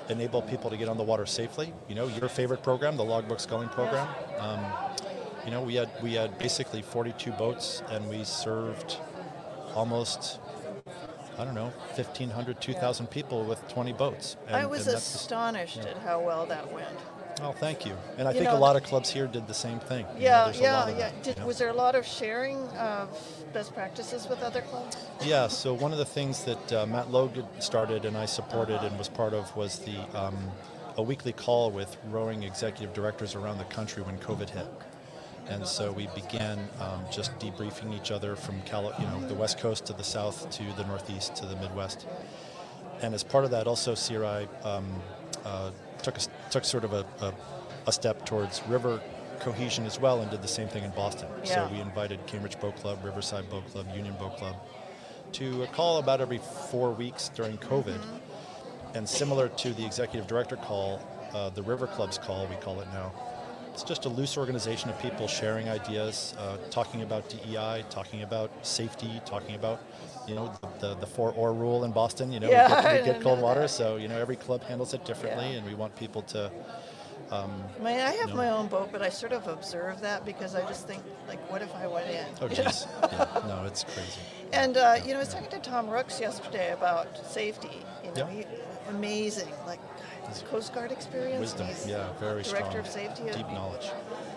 enable 0.08 0.42
people 0.42 0.68
to 0.70 0.76
get 0.76 0.88
on 0.88 0.96
the 0.96 1.02
water 1.04 1.26
safely. 1.26 1.72
You 1.88 1.94
know, 1.94 2.08
your 2.08 2.28
favorite 2.28 2.62
program, 2.62 2.96
the 2.96 3.04
Logbook 3.04 3.40
Sculling 3.40 3.68
program. 3.68 4.08
Um, 4.38 4.64
you 5.44 5.50
know, 5.50 5.62
we 5.62 5.74
had 5.74 5.90
we 6.02 6.14
had 6.14 6.38
basically 6.38 6.82
42 6.82 7.32
boats, 7.32 7.82
and 7.90 8.08
we 8.08 8.24
served 8.24 8.98
almost. 9.74 10.38
I 11.38 11.46
don't 11.46 11.54
know, 11.54 11.72
1,500, 11.94 12.60
2,000 12.60 13.06
people 13.06 13.44
with 13.44 13.66
20 13.68 13.94
boats. 13.94 14.36
And, 14.46 14.54
I 14.54 14.66
was 14.66 14.86
astonished 14.86 15.78
yeah. 15.78 15.92
at 15.92 15.96
how 15.96 16.20
well 16.20 16.44
that 16.44 16.70
went. 16.70 16.86
Oh, 17.40 17.52
thank 17.52 17.86
you. 17.86 17.96
And 18.18 18.28
I 18.28 18.32
You 18.32 18.40
think 18.40 18.50
know, 18.50 18.58
a 18.58 18.60
lot 18.60 18.76
of 18.76 18.82
clubs 18.82 19.10
here 19.10 19.26
did 19.26 19.48
the 19.48 19.54
same 19.54 19.80
thing. 19.80 20.06
You 20.14 20.14
know, 20.14 20.20
Yeah, 20.20 20.52
yeah, 20.52 20.60
yeah. 20.60 20.94
that, 20.98 21.22
Did, 21.22 21.36
you 21.36 21.40
know. 21.40 21.46
Was 21.46 21.58
there 21.58 21.70
a 21.70 21.74
lot 21.74 21.94
of 21.94 22.06
sharing 22.06 22.58
of 22.76 23.08
best 23.54 23.74
practices 23.74 24.28
with 24.28 24.42
other 24.42 24.60
clubs? 24.60 24.96
Yeah, 25.24 25.48
so 25.48 25.72
one 25.72 25.90
of 25.90 25.98
the 25.98 26.04
things 26.04 26.44
that 26.44 26.72
uh, 26.72 26.86
Matt 26.86 27.10
Logan 27.10 27.46
started 27.60 28.04
and 28.04 28.16
I 28.16 28.26
supported 28.26 28.82
and 28.82 28.96
was 28.98 29.08
part 29.08 29.32
of 29.32 29.54
was 29.56 29.78
the 29.78 29.98
um, 30.14 30.36
a 30.98 31.02
weekly 31.02 31.32
call 31.32 31.70
with 31.70 31.96
rowing 32.10 32.42
executive 32.42 32.94
directors 32.94 33.34
around 33.34 33.56
the 33.58 33.64
country 33.64 34.02
when 34.02 34.18
COVID 34.18 34.50
hit. 34.50 34.66
And 35.48 35.66
so 35.66 35.92
we 35.92 36.08
began 36.14 36.68
um, 36.80 37.04
just 37.10 37.36
debriefing 37.38 37.94
each 37.94 38.10
other 38.10 38.36
from 38.36 38.62
Cali- 38.62 38.94
you 38.98 39.06
know 39.06 39.26
the 39.26 39.34
west 39.34 39.58
coast 39.58 39.86
to 39.86 39.92
the 39.92 40.04
south 40.04 40.50
to 40.50 40.62
the 40.76 40.84
northeast 40.84 41.34
to 41.36 41.46
the 41.46 41.56
midwest. 41.56 42.06
And 43.02 43.14
as 43.14 43.24
part 43.24 43.44
of 43.44 43.50
that, 43.50 43.66
also 43.66 43.94
CRI 43.94 44.48
um, 44.64 45.02
uh, 45.44 45.72
took 46.02 46.16
a, 46.18 46.20
took 46.50 46.64
sort 46.64 46.84
of 46.84 46.92
a, 46.92 47.04
a, 47.20 47.34
a 47.88 47.92
step 47.92 48.24
towards 48.24 48.62
river 48.68 49.00
cohesion 49.40 49.84
as 49.86 49.98
well, 49.98 50.20
and 50.20 50.30
did 50.30 50.40
the 50.40 50.48
same 50.48 50.68
thing 50.68 50.84
in 50.84 50.90
Boston. 50.90 51.28
Yeah. 51.44 51.66
So 51.66 51.68
we 51.72 51.80
invited 51.80 52.24
Cambridge 52.26 52.58
Boat 52.60 52.76
Club, 52.76 53.04
Riverside 53.04 53.50
Boat 53.50 53.66
Club, 53.72 53.86
Union 53.94 54.14
Boat 54.18 54.36
Club 54.36 54.56
to 55.32 55.62
a 55.62 55.66
call 55.68 55.98
about 55.98 56.20
every 56.20 56.38
four 56.38 56.92
weeks 56.92 57.30
during 57.30 57.56
COVID. 57.58 57.98
And 58.94 59.08
similar 59.08 59.48
to 59.48 59.72
the 59.72 59.84
executive 59.84 60.26
director 60.26 60.56
call, 60.56 61.00
uh, 61.32 61.48
the 61.50 61.62
River 61.62 61.86
Club's 61.86 62.18
call, 62.18 62.46
we 62.46 62.56
call 62.56 62.80
it 62.80 62.88
now, 62.92 63.12
it's 63.72 63.82
just 63.82 64.04
a 64.04 64.08
loose 64.08 64.36
organization 64.36 64.90
of 64.90 64.98
people 64.98 65.26
sharing 65.26 65.68
ideas, 65.68 66.34
uh, 66.38 66.58
talking 66.70 67.02
about 67.02 67.28
DEI, 67.28 67.84
talking 67.90 68.22
about 68.22 68.50
safety, 68.66 69.20
talking 69.24 69.54
about, 69.54 69.80
you 70.26 70.34
know, 70.34 70.52
the, 70.60 70.88
the, 70.88 70.94
the 70.96 71.06
four 71.06 71.32
or 71.32 71.54
rule 71.54 71.84
in 71.84 71.92
Boston. 71.92 72.32
You 72.32 72.40
know, 72.40 72.50
Yeah, 72.50 72.68
we 72.68 72.82
get, 72.82 73.00
we 73.06 73.12
get 73.12 73.22
cold 73.22 73.40
water, 73.40 73.68
so 73.68 73.96
you 73.96 74.08
know 74.08 74.18
every 74.18 74.36
club 74.36 74.62
handles 74.64 74.92
it 74.94 75.04
differently, 75.04 75.50
Yeah. 75.52 75.58
and 75.58 75.66
we 75.66 75.74
want 75.74 75.96
people 75.96 76.22
to 76.22 76.52
Um, 77.32 77.50
I 77.80 77.82
mean, 77.82 77.98
I 78.00 78.10
have 78.12 78.28
No. 78.28 78.36
my 78.36 78.50
own 78.50 78.66
boat, 78.68 78.90
but 78.92 79.00
I 79.00 79.08
sort 79.08 79.32
of 79.32 79.48
observe 79.48 80.02
that 80.02 80.26
because 80.26 80.54
I 80.54 80.66
just 80.68 80.86
think, 80.86 81.02
like, 81.26 81.40
what 81.50 81.62
if 81.62 81.74
I 81.74 81.86
went 81.86 82.10
in? 82.10 82.26
oh, 82.42 82.48
geez. 82.48 82.86
yeah, 83.10 83.26
no, 83.48 83.64
it's 83.66 83.84
crazy. 83.84 84.20
And 84.52 84.76
uh, 84.76 84.98
you 85.02 85.12
know, 85.12 85.16
I 85.16 85.20
was 85.20 85.32
talking 85.32 85.48
to 85.48 85.58
Tom 85.60 85.88
Rooks 85.88 86.20
yesterday 86.20 86.72
about 86.74 87.08
safety. 87.26 87.70
You 88.04 88.10
know, 88.10 88.28
Yeah. 88.28 88.30
he, 88.30 88.44
amazing, 88.90 89.48
like 89.66 89.80
God, 90.26 90.44
Coast 90.50 90.74
Guard 90.74 90.92
experience. 90.92 91.40
Wisdom, 91.40 91.68
He's 91.68 91.86
yeah, 91.86 92.12
very 92.20 92.42
director 92.42 92.66
strong. 92.66 92.76
of 92.76 92.86
safety. 92.86 93.22
Deep 93.32 93.48
knowledge. 93.48 93.88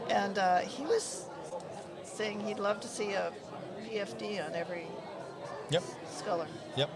And 0.10 0.38
uh, 0.38 0.60
he 0.60 0.84
was 0.86 1.26
saying 2.06 2.40
he'd 2.48 2.60
love 2.60 2.80
to 2.80 2.88
see 2.88 3.12
a 3.12 3.34
PFD 3.84 4.40
on 4.48 4.56
every 4.56 4.88
Yep, 5.70 5.84
sculler. 6.10 6.48
yep. 6.78 6.90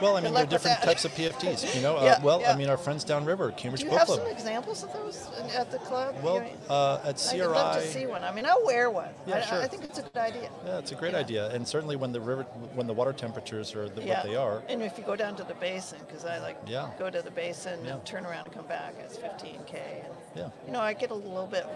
Well, 0.00 0.16
I 0.16 0.20
mean, 0.20 0.34
there 0.34 0.42
are 0.42 0.46
different 0.46 0.80
types 0.82 1.04
of 1.04 1.12
PFDs. 1.12 1.74
You 1.74 1.82
know, 1.82 1.96
uh, 1.96 2.18
well, 2.22 2.40
yeah. 2.40 2.52
I 2.52 2.56
mean, 2.56 2.68
our 2.68 2.76
friends 2.76 3.04
downriver, 3.04 3.50
Cambridge 3.52 3.80
Do 3.82 3.86
you 3.86 3.92
have 3.96 4.06
Club. 4.06 4.20
some 4.20 4.28
examples 4.28 4.82
of 4.82 4.92
those 4.92 5.28
at 5.54 5.70
the 5.70 5.78
club? 5.78 6.14
Well, 6.22 6.44
uh, 6.68 7.00
at 7.04 7.26
I'd 7.32 7.40
love 7.40 7.82
to 7.82 7.86
see 7.88 8.06
one. 8.06 8.22
I 8.24 8.32
mean, 8.32 8.46
I'll 8.46 8.64
wear 8.64 8.90
one. 8.90 9.08
Yeah, 9.26 9.36
I, 9.36 9.40
sure. 9.42 9.62
I 9.62 9.66
think 9.68 9.84
it's 9.84 9.98
a 9.98 10.02
good 10.02 10.16
idea. 10.16 10.50
yeah, 10.66 10.78
it's 10.78 10.92
a 10.92 10.94
great 10.94 11.12
Yeah. 11.12 11.18
idea, 11.20 11.50
and 11.50 11.66
certainly 11.66 11.96
when 11.96 12.12
the 12.12 12.20
river, 12.20 12.42
when 12.74 12.86
the 12.86 12.92
water 12.94 13.12
temperatures 13.12 13.74
are 13.74 13.88
the, 13.88 14.02
yeah. 14.02 14.18
what 14.20 14.26
they 14.26 14.36
are, 14.36 14.62
And 14.68 14.82
if 14.82 14.98
you 14.98 15.04
go 15.04 15.16
down 15.16 15.36
to 15.36 15.44
the 15.44 15.54
basin, 15.54 15.98
because 16.06 16.24
I 16.24 16.38
like 16.38 16.56
Yeah. 16.66 16.90
go 16.98 17.10
to 17.10 17.22
the 17.22 17.30
basin 17.30 17.84
Yeah. 17.84 17.94
and 17.94 18.04
turn 18.04 18.26
around 18.26 18.46
and 18.46 18.54
come 18.54 18.66
back, 18.66 18.94
it's 19.00 19.16
15k. 19.16 20.02
And, 20.04 20.14
yeah, 20.34 20.48
you 20.66 20.72
know, 20.72 20.80
I 20.80 20.92
get 20.92 21.10
a 21.10 21.14
little 21.14 21.46
bit 21.46 21.66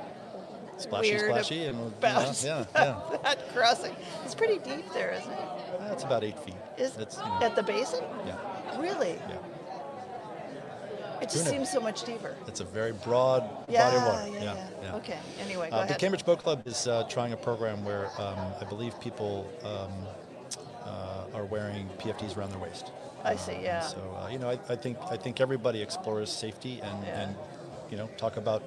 splashy, 0.79 1.11
weird 1.11 1.31
splashy, 1.31 1.65
and 1.67 1.79
know, 1.79 1.93
yeah, 2.03 2.65
yeah, 2.75 3.01
that 3.23 3.39
crossing. 3.55 3.95
It's 4.25 4.35
pretty 4.35 4.59
deep 4.59 4.91
there, 4.93 5.13
isn't 5.13 5.33
it? 5.33 5.49
That's 5.81 6.05
about 6.05 6.25
eight 6.25 6.39
feet. 6.39 6.55
Is 6.79 6.97
It's, 6.97 7.17
you 7.19 7.25
know, 7.25 7.41
at 7.43 7.55
the 7.57 7.63
basin? 7.63 8.05
yeah, 8.27 8.37
Really? 8.81 9.19
yeah. 9.29 9.37
It 11.23 11.29
just 11.29 11.47
seems 11.49 11.71
so 11.71 11.81
much 11.81 12.05
deeper. 12.05 12.35
It's 12.47 12.61
a 12.61 12.65
very 12.65 12.93
broad 12.93 13.45
Yeah, 13.69 13.85
body 13.91 13.97
of 13.99 14.05
water. 14.07 14.29
yeah, 14.43 14.55
yeah, 14.55 14.69
yeah. 14.83 14.95
Okay. 14.97 15.19
Anyway, 15.43 15.69
Uh, 15.71 15.85
the. 15.85 15.95
Cambridge 15.95 16.25
Boat 16.25 16.39
Club 16.39 16.67
is 16.67 16.87
uh, 16.87 17.05
trying 17.11 17.35
a 17.35 17.37
program 17.37 17.85
where 17.85 18.07
um, 18.19 18.39
I 18.59 18.65
believe 18.65 18.99
people 19.01 19.47
um, 19.63 19.93
uh, 20.87 21.37
are 21.37 21.45
wearing 21.45 21.91
PFDs 21.99 22.37
around 22.39 22.51
their 22.53 22.59
waist. 22.59 22.91
I 23.23 23.37
see. 23.37 23.57
Um, 23.57 23.63
Yeah. 23.65 23.81
So 23.81 23.99
uh, 24.19 24.29
you 24.29 24.39
know, 24.39 24.49
I, 24.49 24.59
I 24.71 24.77
think 24.77 24.97
I 25.11 25.17
think 25.19 25.41
everybody 25.43 25.83
explores 25.83 26.31
safety 26.31 26.81
and, 26.83 27.05
and 27.07 27.37
you 27.91 27.99
know 27.99 28.09
talk 28.17 28.39
about 28.39 28.63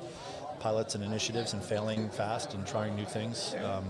pilots 0.59 0.93
and 0.93 1.03
initiatives 1.03 1.53
and 1.53 1.63
failing 1.63 2.07
fast 2.09 2.53
and 2.53 2.65
trying 2.67 2.95
new 2.95 3.05
things. 3.05 3.55
Um, 3.65 3.85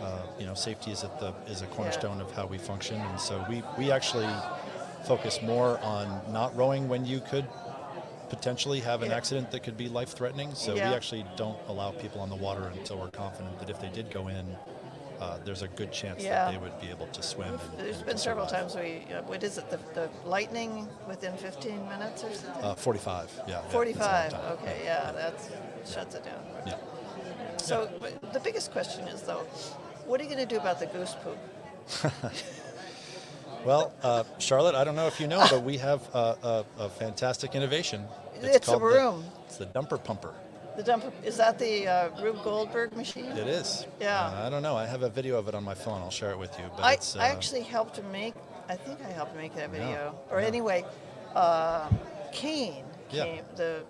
uh, 0.00 0.18
you 0.38 0.46
know, 0.46 0.54
safety 0.54 0.90
is 0.90 1.04
at 1.04 1.18
the 1.20 1.32
is 1.48 1.62
a 1.62 1.66
cornerstone 1.66 2.20
of 2.20 2.30
how 2.32 2.46
we 2.46 2.58
function, 2.58 3.00
and 3.00 3.20
so 3.20 3.44
we 3.48 3.62
we 3.78 3.90
actually 3.90 4.28
focus 5.06 5.40
more 5.42 5.78
on 5.80 6.20
not 6.32 6.54
rowing 6.56 6.88
when 6.88 7.04
you 7.06 7.20
could 7.20 7.46
potentially 8.28 8.80
have 8.80 9.02
an 9.02 9.10
Yeah. 9.10 9.16
accident 9.16 9.50
that 9.50 9.62
could 9.62 9.76
be 9.76 9.88
life 9.88 10.10
threatening. 10.10 10.54
So 10.54 10.74
Yeah. 10.74 10.90
we 10.90 10.94
actually 10.94 11.26
don't 11.36 11.58
allow 11.68 11.90
people 11.90 12.20
on 12.20 12.28
the 12.28 12.36
water 12.36 12.70
until 12.78 12.96
we're 12.98 13.10
confident 13.10 13.58
that 13.58 13.68
if 13.68 13.80
they 13.80 13.88
did 13.88 14.10
go 14.10 14.28
in, 14.28 14.56
uh, 15.20 15.38
there's 15.44 15.62
a 15.62 15.68
good 15.68 15.90
chance 15.92 16.22
Yeah. 16.22 16.44
that 16.44 16.52
they 16.52 16.58
would 16.58 16.80
be 16.80 16.90
able 16.90 17.08
to 17.08 17.22
swim. 17.22 17.48
And, 17.54 17.60
There's 17.78 17.96
and 17.96 18.06
been 18.06 18.18
several 18.18 18.46
times 18.46 18.74
we, 18.76 19.04
uh, 19.12 19.22
what 19.22 19.42
is 19.42 19.58
it, 19.58 19.68
the, 19.68 19.78
the 19.94 20.08
lightning 20.24 20.88
within 21.08 21.36
15 21.36 21.88
minutes 21.88 22.22
or 22.24 22.32
something? 22.32 22.64
Uh, 22.64 22.74
45, 22.74 23.30
yeah. 23.36 23.42
yeah, 23.46 23.60
that's 23.60 23.74
a 23.74 23.76
long 23.76 23.84
45. 23.84 24.30
time. 24.32 24.40
Okay, 24.52 24.80
yeah, 24.84 25.12
that 25.12 25.34
shuts 25.84 26.14
it 26.14 26.24
down. 26.24 26.42
Yeah. 26.66 26.76
So 27.58 27.88
the 28.32 28.40
biggest 28.40 28.72
question 28.72 29.06
is 29.08 29.22
though, 29.22 29.44
what 30.10 30.20
are 30.20 30.24
you 30.24 30.30
going 30.34 30.46
to 30.46 30.54
do 30.54 30.60
about 30.60 30.80
the 30.80 30.86
goose 30.86 31.14
poop? 31.22 31.38
Well, 33.64 33.92
uh, 34.02 34.24
Charlotte, 34.38 34.74
I 34.74 34.84
don't 34.84 34.96
know 34.96 35.06
if 35.06 35.20
you 35.20 35.26
know, 35.26 35.46
but 35.50 35.62
we 35.62 35.76
have 35.76 36.00
a, 36.14 36.34
a, 36.42 36.64
a 36.78 36.88
fantastic 36.88 37.54
innovation. 37.54 38.04
It's 38.40 38.68
a 38.68 38.78
room. 38.78 39.22
the- 39.22 39.44
it's 39.44 39.56
the 39.58 39.66
dumper 39.66 40.02
pumper. 40.02 40.32
The 40.76 40.82
dump 40.82 41.04
is 41.24 41.36
that 41.36 41.58
the 41.58 41.86
uh, 41.86 42.22
Rube 42.22 42.42
Goldberg 42.42 42.96
machine? 42.96 43.26
It 43.26 43.48
is. 43.48 43.86
Yeah. 44.00 44.18
Uh, 44.18 44.46
I 44.46 44.50
don't 44.50 44.62
know. 44.62 44.76
I 44.76 44.86
have 44.86 45.02
a 45.02 45.10
video 45.10 45.36
of 45.36 45.46
it 45.48 45.54
on 45.54 45.62
my 45.62 45.74
phone. 45.74 46.00
I'll 46.00 46.10
share 46.10 46.30
it 46.30 46.38
with 46.38 46.58
you. 46.58 46.64
But 46.74 46.84
I, 46.84 46.92
it's, 46.94 47.16
uh, 47.16 47.18
I 47.18 47.26
actually 47.26 47.62
helped 47.62 47.96
to 47.96 48.02
make. 48.04 48.32
I 48.68 48.76
think 48.76 48.98
I 49.04 49.10
helped 49.10 49.36
make 49.36 49.54
that 49.56 49.68
video. 49.70 50.14
Or 50.30 50.38
anyway, 50.38 50.86
uh, 51.34 51.90
Kane 52.32 52.84
Yeah. 53.10 53.24
came, 53.24 53.44
the 53.56 53.82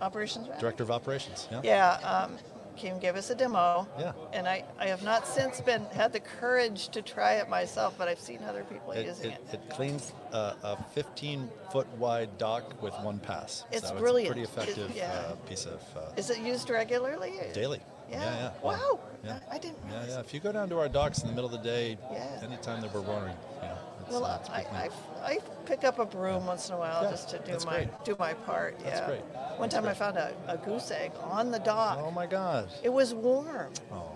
operations 0.00 0.46
director 0.60 0.84
of 0.84 0.92
operations. 0.92 1.48
Yeah. 1.50 1.62
Yeah, 1.64 1.90
um, 2.08 2.36
came 2.80 2.98
give 2.98 3.16
us 3.16 3.28
a 3.30 3.34
demo. 3.34 3.86
Yeah. 3.98 4.12
And 4.32 4.48
I, 4.48 4.64
I 4.78 4.86
have 4.86 5.02
not 5.02 5.26
since 5.26 5.60
been 5.60 5.84
had 5.92 6.12
the 6.12 6.20
courage 6.20 6.88
to 6.90 7.02
try 7.02 7.34
it 7.34 7.48
myself, 7.48 7.94
but 7.98 8.08
I've 8.08 8.18
seen 8.18 8.40
other 8.48 8.64
people 8.64 8.92
It, 8.92 9.06
using 9.06 9.32
it, 9.32 9.40
it. 9.52 9.54
it 9.54 9.70
cleans 9.70 10.12
uh, 10.32 10.54
a 10.62 10.82
15 10.94 11.48
foot 11.70 11.86
wide 11.98 12.36
dock 12.38 12.82
with 12.82 12.94
one 13.02 13.18
pass. 13.18 13.64
It's 13.70 13.88
so 13.88 13.98
brilliant. 13.98 14.36
It's 14.38 14.50
a 14.50 14.54
pretty 14.54 14.70
It- 14.72 14.78
effective 14.78 14.96
yeah. 14.96 15.10
uh, 15.30 15.34
piece 15.48 15.66
of 15.66 15.80
uh, 15.96 16.00
Is 16.16 16.30
it 16.30 16.38
used 16.38 16.70
regularly? 16.70 17.32
daily. 17.52 17.80
Yeah. 18.10 18.18
Yeah. 18.24 18.36
yeah. 18.36 18.50
Wow. 18.62 19.00
Yeah. 19.24 19.38
I, 19.50 19.56
I 19.56 19.58
didn't 19.58 19.76
Yeah, 19.90 20.04
yeah. 20.08 20.20
If 20.20 20.32
you 20.34 20.40
go 20.40 20.50
down 20.50 20.68
to 20.70 20.78
our 20.80 20.88
docks 20.88 21.20
in 21.22 21.28
the 21.28 21.34
middle 21.34 21.46
of 21.54 21.62
the 21.62 21.68
day, 21.68 21.98
Yeah. 22.10 22.40
anytime 22.42 22.80
that 22.80 22.92
we're 22.94 23.02
rowing, 23.02 23.34
you 23.62 23.68
know, 23.68 23.78
Well, 24.10 24.24
uh, 24.24 24.38
I, 24.50 24.60
I. 24.72 24.88
I 25.22 25.38
pick 25.66 25.84
up 25.84 25.98
a 25.98 26.06
broom 26.06 26.46
once 26.46 26.68
in 26.68 26.74
a 26.74 26.78
while 26.78 27.02
Yeah, 27.02 27.10
just 27.10 27.28
to 27.30 27.38
do 27.40 27.64
my 27.66 27.84
great. 27.84 28.04
do 28.04 28.16
my 28.18 28.34
part. 28.34 28.78
That's 28.80 29.00
yeah. 29.00 29.06
great. 29.06 29.20
One 29.20 29.68
That's 29.68 29.74
time 29.74 29.86
I 29.86 29.94
found 29.94 30.16
a, 30.16 30.34
a 30.48 30.56
goose 30.56 30.90
egg 30.90 31.12
on 31.22 31.50
the 31.50 31.58
dock. 31.58 31.98
Oh 32.00 32.10
my 32.10 32.26
gosh. 32.26 32.70
It 32.82 32.88
was 32.88 33.14
warm. 33.14 33.72
Oh, 33.92 34.12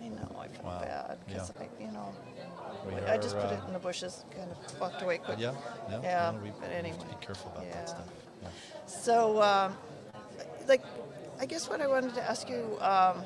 I 0.00 0.08
know. 0.08 0.36
I 0.38 0.46
felt 0.48 0.64
Wow. 0.64 0.80
bad 0.80 1.18
because 1.26 1.52
Yeah. 1.56 1.62
I, 1.66 1.82
you 1.82 1.90
know, 1.90 2.14
we 2.86 2.94
I 3.06 3.18
just 3.18 3.36
are, 3.36 3.40
put 3.40 3.50
it 3.52 3.60
uh, 3.62 3.66
in 3.66 3.72
the 3.72 3.78
bushes, 3.80 4.24
kind 4.36 4.50
of 4.50 4.80
walked 4.80 5.02
away 5.02 5.18
quick. 5.18 5.38
Yeah, 5.38 5.54
yeah. 5.90 6.00
Yeah, 6.02 6.30
no, 6.34 6.38
we, 6.42 6.50
but 6.60 6.70
anyway. 6.70 6.96
to 6.98 7.06
be 7.06 7.14
careful 7.26 7.50
about 7.52 7.66
Yeah. 7.66 7.74
that 7.74 7.88
stuff. 7.88 8.06
Yeah. 8.42 8.48
So, 8.86 9.42
um, 9.42 9.76
like, 10.68 10.82
I 11.40 11.46
guess 11.46 11.68
what 11.68 11.80
I 11.80 11.86
wanted 11.88 12.14
to 12.14 12.22
ask 12.22 12.48
you, 12.48 12.78
um, 12.80 13.24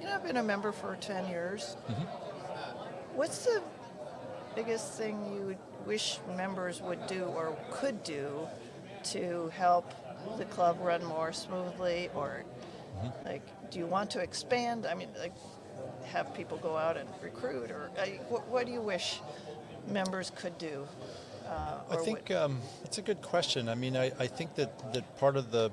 you 0.00 0.06
know, 0.06 0.14
I've 0.14 0.24
been 0.24 0.36
a 0.36 0.42
member 0.42 0.72
for 0.72 0.96
10 1.00 1.28
years. 1.28 1.76
Mm-hmm. 1.88 3.16
What's 3.16 3.44
the 3.44 3.62
biggest 4.54 4.92
thing 4.94 5.16
you 5.34 5.56
wish 5.86 6.18
members 6.36 6.80
would 6.82 7.06
do 7.06 7.24
or 7.24 7.56
could 7.70 8.02
do 8.02 8.46
to 9.04 9.50
help 9.54 9.92
the 10.38 10.44
club 10.46 10.78
run 10.80 11.04
more 11.04 11.32
smoothly? 11.32 12.10
Or, 12.14 12.44
Mm-hmm. 12.94 13.26
like, 13.26 13.70
do 13.72 13.80
you 13.80 13.86
want 13.86 14.08
to 14.10 14.20
expand? 14.20 14.86
I 14.86 14.94
mean, 14.94 15.08
like, 15.18 15.32
have 16.04 16.32
people 16.32 16.58
go 16.58 16.76
out 16.76 16.96
and 16.96 17.08
recruit? 17.20 17.72
Or 17.72 17.90
uh, 17.98 18.06
what, 18.28 18.46
what 18.46 18.66
do 18.66 18.72
you 18.72 18.80
wish 18.80 19.20
members 19.88 20.30
could 20.36 20.56
do? 20.58 20.86
Uh, 21.48 21.80
I 21.90 21.96
think 21.96 22.28
what- 22.28 22.38
um, 22.38 22.60
it's 22.84 22.98
a 22.98 23.02
good 23.02 23.20
question. 23.20 23.68
I 23.68 23.74
mean, 23.74 23.96
I, 23.96 24.12
I 24.20 24.28
think 24.28 24.54
that, 24.54 24.92
that 24.94 25.16
part 25.18 25.36
of 25.36 25.50
the 25.50 25.72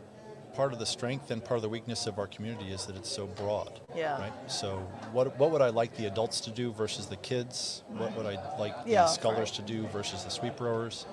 part 0.53 0.74
of 0.74 0.79
the 0.79 0.86
strength 0.86 1.31
and 1.31 1.43
part 1.43 1.58
of 1.58 1.62
the 1.62 1.70
weakness 1.70 2.08
of 2.08 2.20
our 2.20 2.27
community 2.27 2.72
is 2.72 2.86
that 2.86 2.96
it's 2.96 3.10
so 3.10 3.27
broad. 3.27 3.79
Yeah. 3.96 4.20
Right. 4.20 4.51
So 4.51 4.77
what 5.12 5.38
what 5.38 5.51
would 5.51 5.62
I 5.62 5.70
like 5.70 5.96
the 5.98 6.05
adults 6.08 6.41
to 6.41 6.51
do 6.51 6.72
versus 6.72 7.08
the 7.08 7.17
kids? 7.17 7.84
What 7.89 8.15
would 8.17 8.25
I 8.25 8.38
like 8.58 8.75
Yeah, 8.86 9.03
the 9.03 9.08
scullers 9.08 9.38
right. 9.51 9.53
to 9.53 9.62
do 9.62 9.88
versus 9.88 10.24
the 10.24 10.29
sweep 10.31 10.60
rowers? 10.60 11.05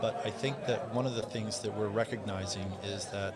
But 0.00 0.20
I 0.24 0.30
think 0.30 0.66
that 0.66 0.94
one 0.94 1.06
of 1.06 1.14
the 1.16 1.22
things 1.22 1.60
that 1.60 1.76
we're 1.76 1.88
recognizing 1.88 2.70
is 2.84 3.06
that 3.06 3.34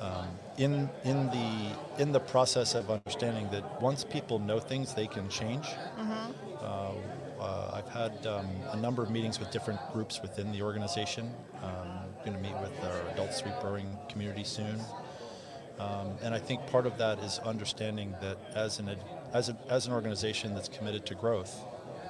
um, 0.00 0.26
in 0.58 0.88
in 1.04 1.26
the 1.26 2.02
in 2.02 2.12
the 2.12 2.20
process 2.20 2.74
of 2.74 2.90
understanding 2.90 3.48
that 3.50 3.80
once 3.82 4.04
people 4.04 4.38
know 4.38 4.58
things, 4.60 4.94
they 4.94 5.06
can 5.06 5.28
change. 5.28 5.66
Uh, 6.62 6.92
uh, 7.40 7.70
I've 7.74 7.88
had 7.88 8.26
um, 8.26 8.46
a 8.72 8.76
number 8.76 9.02
of 9.02 9.10
meetings 9.10 9.38
with 9.38 9.50
different 9.50 9.80
groups 9.92 10.22
within 10.22 10.52
the 10.52 10.62
organization. 10.62 11.30
Um, 11.62 11.95
going 12.26 12.36
to 12.36 12.42
meet 12.42 12.60
with 12.60 12.84
our 12.84 13.00
adult 13.12 13.32
sweep 13.32 13.54
rowing 13.62 13.96
community 14.08 14.44
soon. 14.44 14.78
Um, 15.78 16.16
and 16.22 16.34
I 16.34 16.38
think 16.38 16.66
part 16.66 16.86
of 16.86 16.98
that 16.98 17.18
is 17.20 17.38
understanding 17.40 18.14
that 18.20 18.36
as 18.54 18.78
an, 18.78 18.94
as, 19.32 19.48
a, 19.48 19.56
as 19.68 19.86
an 19.86 19.92
organization 19.92 20.54
that's 20.54 20.68
committed 20.68 21.06
to 21.06 21.14
growth, 21.14 21.64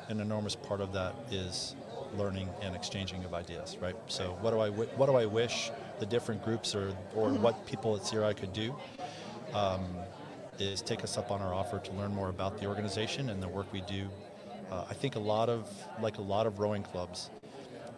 an 0.09 0.21
enormous 0.21 0.57
part 0.57 0.81
of 0.81 0.93
that 0.95 1.15
is 1.31 1.77
learning 2.17 2.49
and 2.63 2.75
exchanging 2.75 3.25
of 3.25 3.35
ideas, 3.35 3.77
right? 3.81 3.97
So 4.07 4.37
what 4.41 4.53
do 4.53 4.61
I, 4.61 4.71
what 4.71 5.07
do 5.07 5.17
I 5.17 5.27
wish 5.27 5.71
the 5.99 6.07
different 6.07 6.45
groups 6.45 6.75
or, 6.75 6.93
or 7.15 7.31
what 7.31 7.67
people 7.67 7.97
at 7.97 8.03
CRI 8.03 8.35
could 8.35 8.53
do? 8.53 8.75
um, 9.55 9.85
is 10.59 10.81
take 10.83 11.05
us 11.05 11.19
up 11.19 11.31
on 11.31 11.43
our 11.43 11.53
offer 11.53 11.79
to 11.79 11.93
learn 11.93 12.15
more 12.15 12.29
about 12.29 12.59
the 12.59 12.67
organization 12.67 13.31
and 13.31 13.43
the 13.43 13.49
work 13.49 13.71
we 13.73 13.83
do. 13.83 14.09
Uh, 14.71 14.85
I 14.89 14.95
think 14.95 15.17
a 15.17 15.21
lot 15.21 15.49
of, 15.49 15.69
like 16.01 16.19
a 16.19 16.23
lot 16.23 16.47
of 16.47 16.59
rowing 16.59 16.83
clubs, 16.83 17.31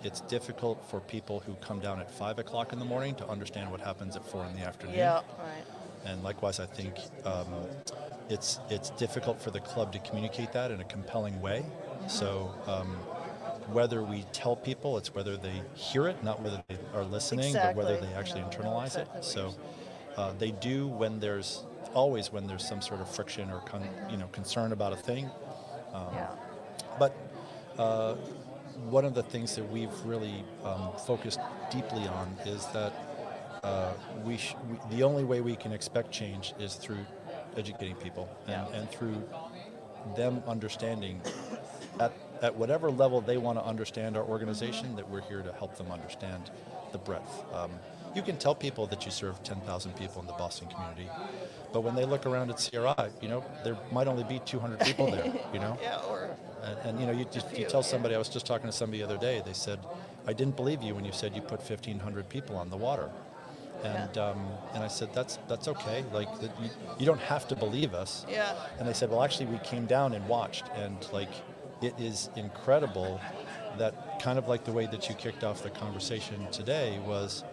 it's 0.04 0.20
difficult 0.22 0.84
for 0.90 1.00
people 1.00 1.40
who 1.40 1.54
come 1.54 1.80
down 1.80 2.00
at 2.00 2.10
five 2.10 2.38
o'clock 2.38 2.72
in 2.72 2.78
the 2.78 2.84
morning 2.84 3.14
to 3.16 3.28
understand 3.28 3.70
what 3.70 3.80
happens 3.80 4.16
at 4.16 4.24
four 4.30 4.44
in 4.46 4.54
the 4.54 4.62
afternoon. 4.66 4.96
yeah, 4.96 5.14
right. 5.38 5.64
And 6.04 6.22
likewise, 6.22 6.60
I 6.60 6.66
think 6.66 6.94
um, 7.24 7.46
it's 8.30 8.60
it's 8.70 8.90
difficult 8.90 9.40
for 9.42 9.50
the 9.50 9.60
club 9.60 9.92
to 9.92 9.98
communicate 10.00 10.52
that 10.52 10.70
in 10.70 10.80
a 10.80 10.84
compelling 10.84 11.40
way. 11.40 11.64
So 12.06 12.54
um, 12.66 12.96
whether 13.72 14.02
we 14.02 14.24
tell 14.32 14.56
people, 14.56 14.96
it's 14.96 15.14
whether 15.14 15.36
they 15.36 15.60
hear 15.74 16.06
it, 16.08 16.22
not 16.22 16.40
whether 16.40 16.62
they 16.68 16.78
are 16.94 17.04
listening, 17.04 17.52
but 17.52 17.74
whether 17.74 17.96
they 18.00 18.12
actually 18.14 18.42
No, 18.42 18.48
internalize 18.48 18.86
exactly 18.86 19.18
it. 19.20 19.24
So 19.24 19.54
uh, 20.16 20.32
they 20.38 20.52
do 20.52 20.86
when 20.86 21.18
there's 21.20 21.64
always 21.94 22.32
when 22.32 22.46
there's 22.46 22.66
some 22.66 22.80
sort 22.80 23.00
of 23.00 23.10
friction 23.10 23.50
or 23.50 23.60
con, 23.60 23.82
you 24.10 24.16
know 24.16 24.28
concern 24.28 24.72
about 24.72 24.92
a 24.92 24.96
thing. 24.96 25.28
yeah. 25.92 26.30
But 26.98 27.16
uh, 27.78 28.14
one 28.84 29.04
of 29.04 29.14
the 29.14 29.22
things 29.22 29.54
that 29.56 29.70
we've 29.70 29.92
really 30.04 30.44
um, 30.64 30.90
focused 31.06 31.40
deeply 31.70 32.06
on 32.06 32.36
is 32.46 32.66
that 32.68 32.92
uh, 33.64 33.92
we, 34.24 34.36
sh- 34.36 34.54
we 34.70 34.96
the 34.96 35.02
only 35.02 35.24
way 35.24 35.40
we 35.40 35.56
can 35.56 35.72
expect 35.72 36.10
change 36.12 36.54
is 36.58 36.74
through 36.76 37.04
educating 37.56 37.96
people 37.96 38.28
and, 38.46 38.66
Yeah. 38.70 38.78
and 38.78 38.90
through 38.90 39.22
them 40.16 40.42
understanding 40.46 41.20
at, 41.98 42.12
at 42.40 42.54
whatever 42.56 42.90
level 42.90 43.20
they 43.20 43.36
want 43.36 43.58
to 43.58 43.64
understand 43.64 44.16
our 44.16 44.22
organization 44.24 44.94
that 44.96 45.08
we're 45.10 45.22
here 45.22 45.42
to 45.42 45.52
help 45.52 45.76
them 45.76 45.90
understand 45.90 46.50
the 46.92 46.98
breadth. 46.98 47.44
Um, 47.52 47.72
you 48.14 48.22
can 48.22 48.36
tell 48.38 48.54
people 48.54 48.86
that 48.86 49.04
you 49.04 49.10
serve 49.10 49.42
10,000 49.42 49.94
people 49.96 50.20
in 50.22 50.26
the 50.26 50.32
Boston 50.34 50.68
community, 50.68 51.08
but 51.72 51.82
when 51.82 51.94
they 51.94 52.04
look 52.06 52.24
around 52.26 52.48
at 52.50 52.56
CRI, 52.70 53.10
you 53.20 53.28
know, 53.28 53.44
there 53.64 53.76
might 53.92 54.06
only 54.06 54.24
be 54.24 54.38
200 54.46 54.80
people 54.80 55.10
there, 55.10 55.30
you 55.52 55.58
know? 55.58 55.76
Yeah, 55.82 56.00
And, 56.68 56.78
and 56.90 57.00
you 57.00 57.06
know, 57.06 57.12
you, 57.12 57.24
just, 57.30 57.56
you 57.58 57.64
tell 57.66 57.82
somebody, 57.82 58.14
I 58.14 58.18
was 58.18 58.28
just 58.28 58.46
talking 58.46 58.66
to 58.66 58.72
somebody 58.72 58.98
the 58.98 59.04
other 59.04 59.18
day, 59.18 59.42
they 59.44 59.52
said, 59.52 59.78
I 60.26 60.32
didn't 60.32 60.56
believe 60.56 60.82
you 60.82 60.94
when 60.94 61.04
you 61.04 61.12
said 61.12 61.34
you 61.34 61.40
put 61.42 61.60
1,500 61.60 62.28
people 62.28 62.56
on 62.56 62.68
the 62.70 62.76
water. 62.76 63.10
And, 63.84 64.10
Yeah. 64.16 64.30
um, 64.30 64.40
and 64.74 64.82
I 64.82 64.88
said, 64.88 65.14
that's, 65.14 65.38
that's 65.48 65.68
okay. 65.68 66.04
Like, 66.12 66.28
that 66.40 66.50
you, 66.62 66.68
you 66.98 67.06
don't 67.06 67.20
have 67.20 67.46
to 67.48 67.56
believe 67.56 67.94
us. 67.94 68.26
yeah, 68.28 68.54
And 68.78 68.88
they 68.88 68.92
said, 68.92 69.08
well, 69.10 69.22
actually, 69.22 69.46
we 69.46 69.58
came 69.58 69.86
down 69.86 70.14
and 70.14 70.26
watched, 70.28 70.64
and 70.74 70.96
like, 71.12 71.30
it 71.80 71.94
is 71.98 72.28
incredible 72.34 73.20
that 73.78 74.20
kind 74.20 74.36
of 74.38 74.48
like 74.48 74.64
the 74.64 74.72
way 74.72 74.86
that 74.86 75.08
you 75.08 75.14
kicked 75.14 75.44
off 75.44 75.62
the 75.62 75.70
conversation 75.70 76.44
today 76.50 76.98
was 77.06 77.44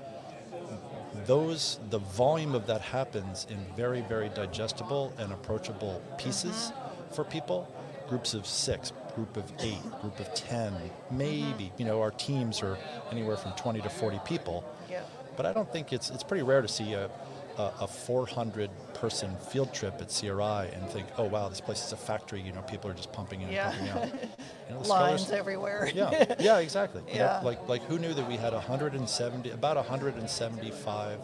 those 1.26 1.80
the 1.90 2.00
volume 2.00 2.56
of 2.56 2.68
that 2.68 2.82
happens 2.82 3.48
in 3.50 3.58
very 3.76 4.02
very 4.02 4.30
digestible 4.30 5.14
and 5.18 5.32
approachable 5.32 6.02
pieces 6.18 6.72
for 7.12 7.24
people 7.24 7.68
groups 8.10 8.34
of 8.34 8.46
six 8.46 8.92
group 9.16 9.38
of 9.38 9.52
eight 9.60 9.82
group 10.02 10.20
of 10.20 10.34
ten 10.34 10.74
maybe 11.10 11.72
you 11.78 11.86
know 11.86 12.02
our 12.02 12.12
teams 12.12 12.62
are 12.62 12.78
anywhere 13.12 13.38
from 13.38 13.52
20 13.54 13.80
to 13.82 13.90
40 13.90 14.20
people 14.26 14.64
yeah, 14.90 15.02
but 15.38 15.46
I 15.46 15.54
don't 15.54 15.72
think 15.72 15.92
it's 15.94 16.10
it's 16.10 16.24
pretty 16.24 16.44
rare 16.44 16.62
to 16.62 16.68
see 16.68 16.94
a, 16.94 17.10
a, 17.58 17.72
a 17.82 17.88
400 17.88 18.70
person 18.94 19.36
field 19.50 19.74
trip 19.74 19.96
at 20.00 20.10
CRI 20.10 20.70
and 20.74 20.88
think, 20.90 21.08
oh 21.18 21.24
wow, 21.26 21.50
this 21.50 21.60
place 21.60 21.84
is 21.86 21.92
a 21.92 21.98
factory. 21.98 22.40
You 22.42 22.52
know, 22.54 22.62
people 22.62 22.90
are 22.92 22.94
just 22.94 23.12
pumping 23.12 23.42
in 23.42 23.50
Yeah. 23.50 23.72
and 23.72 23.90
pumping 23.90 24.12
out. 24.14 24.30
You 24.70 24.74
know, 24.76 24.82
lines 24.82 25.22
scullers- 25.24 25.32
everywhere. 25.32 25.90
yeah, 25.96 26.36
yeah, 26.40 26.60
exactly. 26.60 27.02
You 27.08 27.20
know, 27.20 27.26
Yeah. 27.26 27.40
like 27.44 27.68
like 27.68 27.84
who 27.86 27.98
knew 28.00 28.14
that 28.14 28.28
we 28.28 28.36
had 28.38 28.54
170 28.54 29.50
about 29.52 29.76
175 29.78 31.20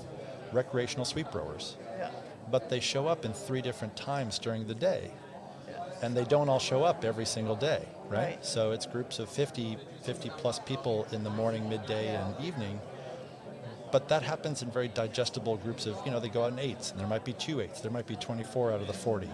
recreational 0.52 1.06
sweep 1.06 1.34
rowers, 1.34 1.78
yeah, 1.98 2.10
but 2.50 2.70
they 2.70 2.80
show 2.80 3.08
up 3.08 3.26
in 3.26 3.34
three 3.34 3.62
different 3.62 3.96
times 3.96 4.40
during 4.40 4.68
the 4.68 4.76
day 4.76 5.04
yeah. 5.06 5.21
And 6.02 6.16
they 6.16 6.24
don't 6.26 6.50
all 6.50 6.60
show 6.60 6.84
up 6.84 7.06
every 7.06 7.26
single 7.26 7.56
day, 7.56 7.88
right? 8.10 8.20
Right. 8.20 8.46
So 8.46 8.72
it's 8.72 8.86
groups 8.86 9.20
of 9.20 9.30
50, 9.30 9.78
50 10.04 10.30
plus 10.38 10.60
people 10.60 11.08
in 11.12 11.24
the 11.24 11.30
morning, 11.30 11.70
midday, 11.70 12.16
and 12.16 12.36
evening. 12.44 12.80
But 13.92 14.08
that 14.08 14.24
happens 14.24 14.62
in 14.62 14.72
very 14.72 14.88
digestible 14.88 15.58
groups 15.58 15.86
of, 15.86 15.98
you 16.06 16.12
know, 16.12 16.20
they 16.20 16.30
go 16.30 16.46
out 16.46 16.54
in 16.54 16.60
eights, 16.60 16.92
and 16.92 17.00
there 17.00 17.08
might 17.08 17.26
be 17.26 17.34
two 17.34 17.60
eights, 17.60 17.82
there 17.82 17.92
might 17.92 18.08
be 18.08 18.16
24 18.16 18.72
out 18.74 18.82
of 18.82 18.88
the 18.88 18.94
40. 18.94 19.28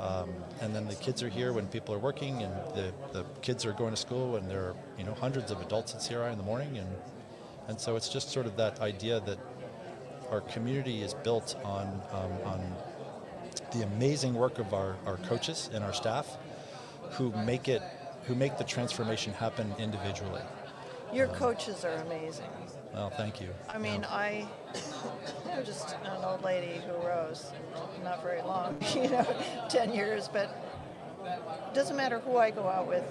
Um, 0.00 0.30
and 0.60 0.74
then 0.74 0.88
the 0.88 0.96
kids 0.96 1.22
are 1.22 1.28
here 1.28 1.52
when 1.52 1.68
people 1.68 1.94
are 1.94 1.98
working, 1.98 2.42
and 2.42 2.52
the, 2.74 2.92
the 3.12 3.24
kids 3.40 3.64
are 3.64 3.72
going 3.72 3.92
to 3.92 3.96
school, 3.96 4.36
and 4.36 4.50
there 4.50 4.60
are, 4.60 4.74
you 4.98 5.04
know, 5.04 5.14
hundreds 5.14 5.52
of 5.52 5.60
adults 5.60 5.94
at 5.94 6.04
CRI 6.04 6.32
in 6.32 6.38
the 6.38 6.44
morning. 6.44 6.76
And, 6.76 6.88
and 7.68 7.80
so 7.80 7.94
it's 7.94 8.08
just 8.08 8.30
sort 8.30 8.46
of 8.46 8.56
that 8.56 8.80
idea 8.80 9.20
that 9.20 9.38
our 10.30 10.40
community 10.40 11.02
is 11.02 11.14
built 11.14 11.54
on, 11.64 11.86
um, 12.10 12.32
on 12.44 12.76
the 13.72 13.82
amazing 13.82 14.34
work 14.34 14.58
of 14.58 14.74
our, 14.74 14.96
our 15.06 15.16
coaches 15.18 15.70
and 15.72 15.82
our 15.82 15.92
staff 15.92 16.36
who 17.12 17.32
make 17.44 17.68
it 17.68 17.82
who 18.24 18.34
make 18.34 18.56
the 18.56 18.64
transformation 18.64 19.32
happen 19.32 19.74
individually. 19.78 20.42
Your 21.12 21.28
um, 21.28 21.34
coaches 21.34 21.84
are 21.84 21.94
amazing. 21.96 22.46
Well, 22.94 23.10
thank 23.10 23.40
you. 23.40 23.48
I 23.68 23.78
mean, 23.78 24.04
I, 24.08 24.46
I'm 25.52 25.64
just 25.64 25.96
an 26.04 26.24
old 26.24 26.42
lady 26.42 26.80
who 26.86 27.06
rose 27.06 27.50
not 28.04 28.22
very 28.22 28.42
long, 28.42 28.76
you 28.94 29.08
know, 29.08 29.26
10 29.68 29.92
years, 29.92 30.28
but 30.28 30.56
it 31.24 31.74
doesn't 31.74 31.96
matter 31.96 32.18
who 32.20 32.36
I 32.36 32.50
go 32.50 32.68
out 32.68 32.86
with, 32.86 33.04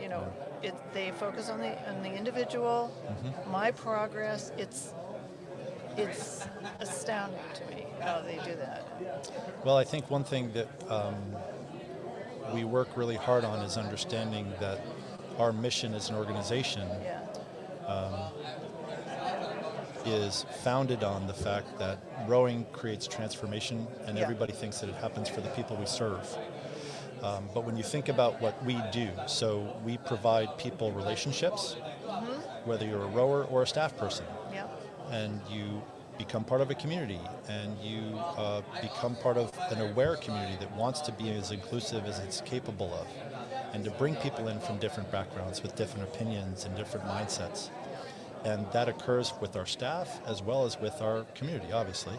you 0.00 0.08
know, 0.08 0.30
it, 0.62 0.74
they 0.92 1.10
focus 1.12 1.48
on 1.48 1.60
the, 1.60 1.88
on 1.88 2.02
the 2.02 2.12
individual, 2.12 2.92
mm-hmm. 3.06 3.50
my 3.50 3.70
progress, 3.70 4.52
it's, 4.58 4.94
it's 5.96 6.46
astounding 6.80 7.38
to 7.54 7.66
me 7.74 7.86
how 8.00 8.20
they 8.20 8.36
do 8.44 8.56
that. 8.56 8.86
Well, 9.64 9.76
I 9.76 9.84
think 9.84 10.10
one 10.10 10.24
thing 10.24 10.52
that 10.52 10.68
um, 10.90 11.14
we 12.54 12.64
work 12.64 12.96
really 12.96 13.16
hard 13.16 13.44
on 13.44 13.60
is 13.62 13.76
understanding 13.76 14.52
that 14.60 14.80
our 15.38 15.52
mission 15.52 15.94
as 15.94 16.10
an 16.10 16.16
organization 16.16 16.88
Yeah, 17.02 17.20
is 20.04 20.44
founded 20.64 21.04
on 21.04 21.26
the 21.26 21.32
fact 21.34 21.78
that 21.78 21.98
rowing 22.26 22.66
creates 22.72 23.06
transformation, 23.06 23.86
and 24.06 24.16
Yeah. 24.16 24.24
everybody 24.24 24.52
thinks 24.52 24.80
that 24.80 24.88
it 24.88 24.96
happens 24.96 25.28
for 25.28 25.40
the 25.40 25.48
people 25.50 25.76
we 25.76 25.86
serve. 25.86 26.26
Um, 27.22 27.48
but 27.54 27.62
when 27.64 27.76
you 27.76 27.84
think 27.84 28.08
about 28.08 28.40
what 28.40 28.60
we 28.64 28.80
do, 28.90 29.08
so 29.26 29.76
we 29.84 29.96
provide 29.98 30.58
people 30.58 30.90
relationships, 30.90 31.76
whether 32.64 32.84
you're 32.84 33.04
a 33.04 33.08
rower 33.08 33.44
or 33.44 33.62
a 33.62 33.66
staff 33.66 33.96
person, 33.96 34.26
and 35.12 35.40
you 35.48 35.82
become 36.18 36.44
part 36.44 36.60
of 36.60 36.70
a 36.70 36.74
community, 36.74 37.20
and 37.48 37.78
you 37.78 38.16
uh, 38.36 38.62
become 38.80 39.14
part 39.16 39.36
of 39.36 39.50
an 39.70 39.80
aware 39.90 40.16
community 40.16 40.56
that 40.60 40.70
wants 40.76 41.00
to 41.00 41.12
be 41.12 41.30
as 41.30 41.50
inclusive 41.50 42.04
as 42.04 42.18
it's 42.18 42.40
capable 42.42 42.92
of, 42.94 43.06
and 43.72 43.84
to 43.84 43.90
bring 43.92 44.14
people 44.16 44.48
in 44.48 44.58
from 44.60 44.78
different 44.78 45.10
backgrounds 45.10 45.62
with 45.62 45.74
different 45.74 46.04
opinions 46.04 46.64
and 46.64 46.76
different 46.76 47.06
mindsets. 47.06 47.70
And 48.44 48.66
that 48.72 48.88
occurs 48.88 49.32
with 49.40 49.56
our 49.56 49.66
staff 49.66 50.20
as 50.26 50.42
well 50.42 50.64
as 50.64 50.78
with 50.80 51.00
our 51.00 51.24
community, 51.34 51.72
obviously. 51.72 52.14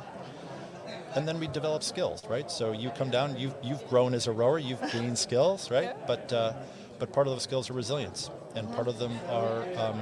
And 1.15 1.27
then 1.27 1.39
we 1.39 1.47
develop 1.47 1.83
skills, 1.83 2.23
right? 2.27 2.49
So 2.49 2.71
you 2.71 2.89
come 2.91 3.09
down, 3.09 3.37
you've, 3.37 3.55
you've 3.61 3.87
grown 3.87 4.13
as 4.13 4.27
a 4.27 4.31
rower, 4.31 4.57
you've 4.57 4.81
gained 4.91 5.17
skills, 5.17 5.69
right? 5.69 5.95
But, 6.07 6.31
uh, 6.33 6.53
but 6.97 7.11
part 7.11 7.27
of 7.27 7.33
those 7.33 7.43
skills 7.43 7.69
are 7.69 7.73
resilience, 7.73 8.29
and 8.55 8.71
part 8.73 8.87
of 8.87 8.97
them 8.99 9.11
are 9.29 9.63
um, 9.77 9.99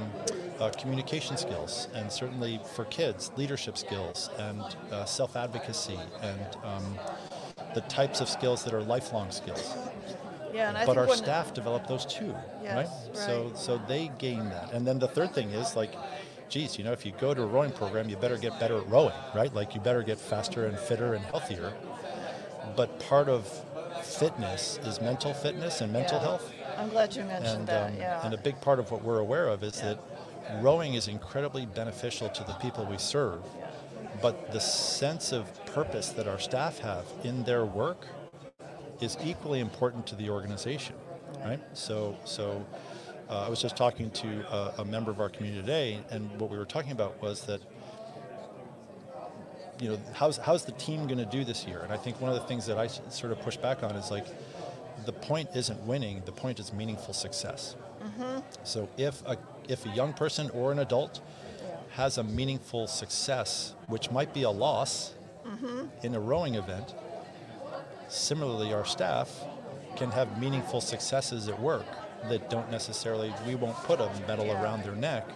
uh, 0.62 0.70
communication 0.70 1.36
skills, 1.36 1.88
and 1.94 2.10
certainly 2.10 2.60
for 2.74 2.84
kids, 2.86 3.32
leadership 3.36 3.76
skills, 3.76 4.30
and 4.38 4.62
uh, 4.92 5.04
self 5.04 5.34
advocacy, 5.36 5.98
and 6.22 6.40
um, 6.64 6.98
the 7.74 7.80
types 7.82 8.20
of 8.20 8.28
skills 8.28 8.62
that 8.64 8.72
are 8.72 8.82
lifelong 8.82 9.30
skills. 9.30 9.74
yeah, 10.54 10.68
and 10.68 10.78
I 10.78 10.86
but 10.86 10.96
our 10.96 11.08
staff 11.16 11.52
develop 11.52 11.86
those 11.88 12.06
too, 12.06 12.34
Yes, 12.62 12.76
right? 12.76 13.16
So 13.16 13.44
right. 13.46 13.58
so 13.58 13.80
they 13.88 14.10
gain 14.18 14.44
that, 14.50 14.72
and 14.72 14.86
then 14.86 14.98
the 15.00 15.08
third 15.08 15.34
thing 15.34 15.50
is 15.50 15.74
like, 15.74 15.92
geez, 16.48 16.78
you 16.78 16.84
know, 16.84 16.92
if 16.92 17.04
you 17.04 17.12
go 17.18 17.34
to 17.34 17.42
a 17.42 17.46
rowing 17.46 17.72
program, 17.72 18.08
you 18.08 18.16
better 18.16 18.36
get 18.38 18.58
better 18.60 18.78
at 18.78 18.88
rowing, 18.88 19.14
right? 19.34 19.52
Like 19.52 19.74
you 19.74 19.80
better 19.80 20.02
get 20.04 20.18
faster 20.18 20.66
and 20.66 20.78
fitter 20.78 21.14
and 21.14 21.24
healthier. 21.24 21.72
But 22.76 23.00
part 23.00 23.28
of 23.28 23.46
fitness 24.04 24.78
is 24.84 25.00
mental 25.00 25.34
fitness 25.34 25.80
and 25.80 25.92
mental 25.92 26.18
Yeah. 26.18 26.24
health, 26.24 26.52
I'm 26.78 26.88
glad 26.88 27.14
you 27.14 27.24
mentioned 27.24 27.58
and 27.60 27.68
that, 27.68 27.90
um, 27.92 27.96
yeah. 27.96 28.24
and 28.24 28.34
a 28.34 28.38
big 28.38 28.60
part 28.60 28.78
of 28.78 28.90
what 28.90 29.02
we're 29.02 29.18
aware 29.20 29.48
of 29.48 29.62
is 29.62 29.76
Yeah. 29.78 29.90
that 29.90 29.98
rowing 30.60 30.94
is 30.94 31.08
incredibly 31.08 31.66
beneficial 31.66 32.28
to 32.30 32.44
the 32.44 32.54
people 32.54 32.84
we 32.86 32.98
serve. 32.98 33.42
But 34.20 34.52
the 34.52 34.60
sense 34.60 35.32
of 35.32 35.64
purpose 35.66 36.10
that 36.10 36.28
our 36.28 36.38
staff 36.38 36.78
have 36.78 37.04
in 37.24 37.44
their 37.44 37.64
work 37.64 38.06
is 39.00 39.16
equally 39.24 39.60
important 39.60 40.06
to 40.06 40.14
the 40.14 40.30
organization, 40.30 40.94
right? 41.44 41.60
So, 41.72 42.16
so 42.24 42.64
uh, 43.28 43.46
I 43.46 43.48
was 43.48 43.60
just 43.60 43.76
talking 43.76 44.10
to 44.10 44.28
a, 44.52 44.74
a 44.82 44.84
member 44.84 45.10
of 45.10 45.20
our 45.20 45.28
community 45.28 45.60
today, 45.60 46.00
and 46.10 46.30
what 46.38 46.50
we 46.50 46.58
were 46.58 46.64
talking 46.64 46.92
about 46.92 47.20
was 47.20 47.42
that, 47.46 47.60
you 49.80 49.88
know, 49.88 49.98
how's 50.12 50.36
how's 50.36 50.64
the 50.64 50.72
team 50.72 51.06
going 51.06 51.18
to 51.18 51.24
do 51.24 51.42
this 51.44 51.66
year? 51.66 51.80
And 51.80 51.92
I 51.92 51.96
think 51.96 52.20
one 52.20 52.30
of 52.30 52.36
the 52.40 52.46
things 52.46 52.66
that 52.66 52.78
i 52.78 52.86
sort 52.86 53.32
of 53.32 53.40
push 53.40 53.56
back 53.56 53.82
on 53.82 53.96
is 53.96 54.10
like, 54.10 54.26
the 55.06 55.12
point 55.12 55.48
isn't 55.56 55.80
winning; 55.86 56.22
the 56.24 56.32
point 56.32 56.60
is 56.60 56.72
meaningful 56.72 57.14
success. 57.14 57.74
So 58.64 58.88
if 58.96 59.22
a 59.26 59.36
if 59.68 59.86
a 59.86 59.90
young 59.90 60.12
person 60.12 60.50
or 60.50 60.72
an 60.72 60.78
adult 60.80 61.20
Yeah. 61.60 61.76
has 61.92 62.18
a 62.18 62.24
meaningful 62.24 62.86
success, 62.88 63.74
which 63.86 64.10
might 64.10 64.32
be 64.34 64.42
a 64.42 64.50
loss 64.50 65.14
in 66.02 66.14
a 66.14 66.20
rowing 66.20 66.54
event, 66.56 66.94
similarly, 68.08 68.72
our 68.72 68.84
staff 68.84 69.28
can 69.96 70.10
have 70.10 70.40
meaningful 70.40 70.80
successes 70.80 71.48
at 71.48 71.60
work 71.60 71.86
that 72.28 72.48
don't 72.50 72.70
necessarily, 72.70 73.32
we 73.46 73.54
won't 73.54 73.76
put 73.78 74.00
a 74.00 74.08
medal 74.26 74.46
Yeah. 74.46 74.62
around 74.62 74.82
their 74.84 74.94
neck, 74.94 75.26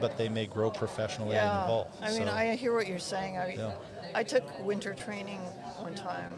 but 0.00 0.16
they 0.16 0.28
may 0.28 0.46
grow 0.46 0.70
professionally 0.70 1.36
and 1.36 1.46
Yeah, 1.46 1.64
evolve. 1.64 1.88
I 2.00 2.10
mean, 2.12 2.26
So- 2.26 2.32
I 2.32 2.54
hear 2.56 2.74
what 2.74 2.86
you're 2.86 2.98
saying. 2.98 3.38
I, 3.38 3.48
Yeah. 3.54 3.72
I 4.14 4.22
took 4.24 4.44
winter 4.64 4.94
training 4.94 5.40
one 5.78 5.94
time, 5.94 6.32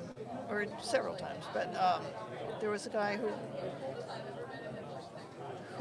or 0.48 0.66
several 0.80 1.16
times, 1.16 1.44
but 1.52 1.68
um, 1.76 2.02
there 2.60 2.70
was 2.70 2.86
a 2.86 2.90
guy 2.90 3.16
who 3.16 3.28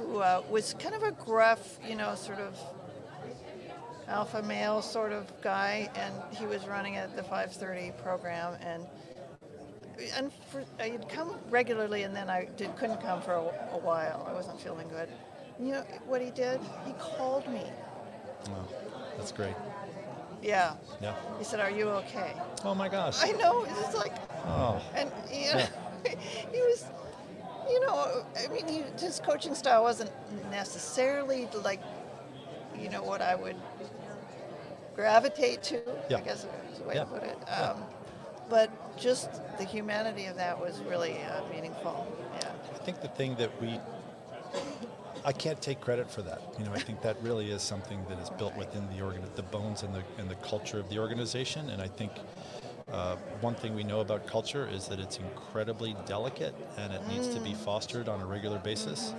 who 0.04 0.20
uh, 0.20 0.44
was 0.50 0.76
kind 0.80 0.96
of 0.96 1.04
a 1.04 1.12
gruff, 1.12 1.78
you 1.88 1.96
know, 1.96 2.16
sort 2.16 2.40
of 2.40 2.58
alpha 4.08 4.44
male 4.44 4.82
sort 4.82 5.12
of 5.12 5.32
guy, 5.42 5.90
and 5.96 6.14
he 6.36 6.46
was 6.46 6.68
running 6.68 6.98
at 6.98 7.16
the 7.16 7.22
5:30 7.22 7.98
program, 8.04 8.56
and 8.62 8.86
and 10.18 10.32
for, 10.52 10.64
I'd 10.80 11.08
come 11.08 11.36
regularly, 11.50 12.04
and 12.04 12.16
then 12.16 12.30
I 12.30 12.48
did, 12.58 12.76
couldn't 12.76 13.00
come 13.02 13.22
for 13.22 13.34
a, 13.34 13.42
a 13.74 13.80
while. 13.80 14.26
I 14.30 14.34
wasn't 14.34 14.60
feeling 14.60 14.88
good. 14.90 15.08
You 15.60 15.74
know 15.74 15.82
what 16.08 16.22
he 16.22 16.32
did? 16.32 16.60
He 16.86 16.94
called 16.94 17.48
me. 17.48 17.64
Wow, 18.50 18.68
that's 19.18 19.32
great. 19.32 19.56
Yeah. 20.42 20.74
Yeah. 21.02 21.16
He 21.38 21.46
said, 21.46 21.60
"Are 21.62 21.72
you 21.72 21.88
okay?" 21.90 22.34
Oh 22.66 22.76
my 22.76 22.90
gosh. 22.90 23.24
I 23.24 23.32
know. 23.32 23.64
It's 23.64 23.96
like, 23.96 24.14
Oh. 24.46 24.82
and 24.94 25.10
you 25.32 25.54
know, 25.54 25.66
he 26.52 26.62
was, 26.62 26.86
you 27.70 27.80
know, 27.82 28.26
I 28.38 28.48
mean, 28.52 28.68
he, 28.68 28.84
his 29.00 29.20
coaching 29.20 29.56
style 29.56 29.84
wasn't 29.84 30.12
necessarily 30.52 31.48
like, 31.64 31.82
you 32.80 32.90
know, 32.90 33.04
what 33.04 33.22
I 33.22 33.36
would 33.36 33.56
gravitate 34.96 35.64
to. 35.64 35.82
Yeah. 36.10 36.18
I 36.18 36.22
guess 36.22 36.46
is 36.72 36.80
the 36.80 36.84
way 36.86 36.96
Yeah. 36.96 37.02
to 37.02 37.06
put 37.10 37.24
it. 37.24 37.38
Yeah. 37.48 37.72
Um, 37.72 37.84
but 38.50 38.98
just 38.98 39.30
the 39.58 39.64
humanity 39.64 40.26
of 40.26 40.36
that 40.36 40.60
was 40.60 40.80
really 40.82 41.18
uh, 41.24 41.42
meaningful. 41.54 42.08
Yeah. 42.40 42.52
I 42.74 42.78
think 42.80 43.02
the 43.02 43.08
thing 43.08 43.36
that 43.36 43.50
we, 43.62 43.80
I 45.26 45.32
can't 45.32 45.62
take 45.62 45.80
credit 45.80 46.12
for 46.12 46.22
that. 46.24 46.42
You 46.60 46.66
know, 46.66 46.74
I 46.74 46.80
think 46.80 47.02
that 47.02 47.16
really 47.22 47.50
is 47.52 47.62
something 47.62 48.04
that 48.10 48.20
is 48.20 48.30
built 48.32 48.56
within 48.58 48.88
the 48.96 49.02
organ, 49.04 49.24
the 49.36 49.44
bones 49.44 49.84
and 49.84 49.96
the 49.96 50.04
and 50.18 50.30
the 50.30 50.36
culture 50.36 50.80
of 50.80 50.90
the 50.90 51.00
organization. 51.00 51.70
And 51.70 51.82
I 51.82 51.88
think 51.88 52.12
uh, 52.92 53.16
one 53.42 53.56
thing 53.56 53.76
we 53.76 53.84
know 53.84 54.02
about 54.02 54.28
culture 54.28 54.68
is 54.72 54.88
that 54.88 55.00
it's 55.00 55.18
incredibly 55.18 55.96
delicate 56.06 56.54
and 56.78 56.94
it 56.94 57.02
needs 57.08 57.28
to 57.30 57.40
be 57.40 57.54
fostered 57.54 58.08
on 58.08 58.22
a 58.22 58.26
regular 58.26 58.60
basis. 58.60 59.14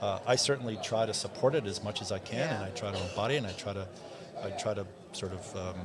Uh, 0.00 0.18
I 0.26 0.36
certainly 0.36 0.78
try 0.82 1.06
to 1.06 1.14
support 1.14 1.54
it 1.54 1.66
as 1.66 1.82
much 1.82 2.02
as 2.02 2.12
I 2.12 2.18
can, 2.18 2.50
and 2.54 2.64
I 2.64 2.70
try 2.70 2.90
to 2.90 3.10
embody, 3.10 3.36
and 3.36 3.46
I 3.46 3.52
try 3.52 3.72
to, 3.72 3.86
I 4.42 4.50
try 4.50 4.74
to 4.74 4.86
sort 5.12 5.32
of, 5.32 5.56
um, 5.56 5.76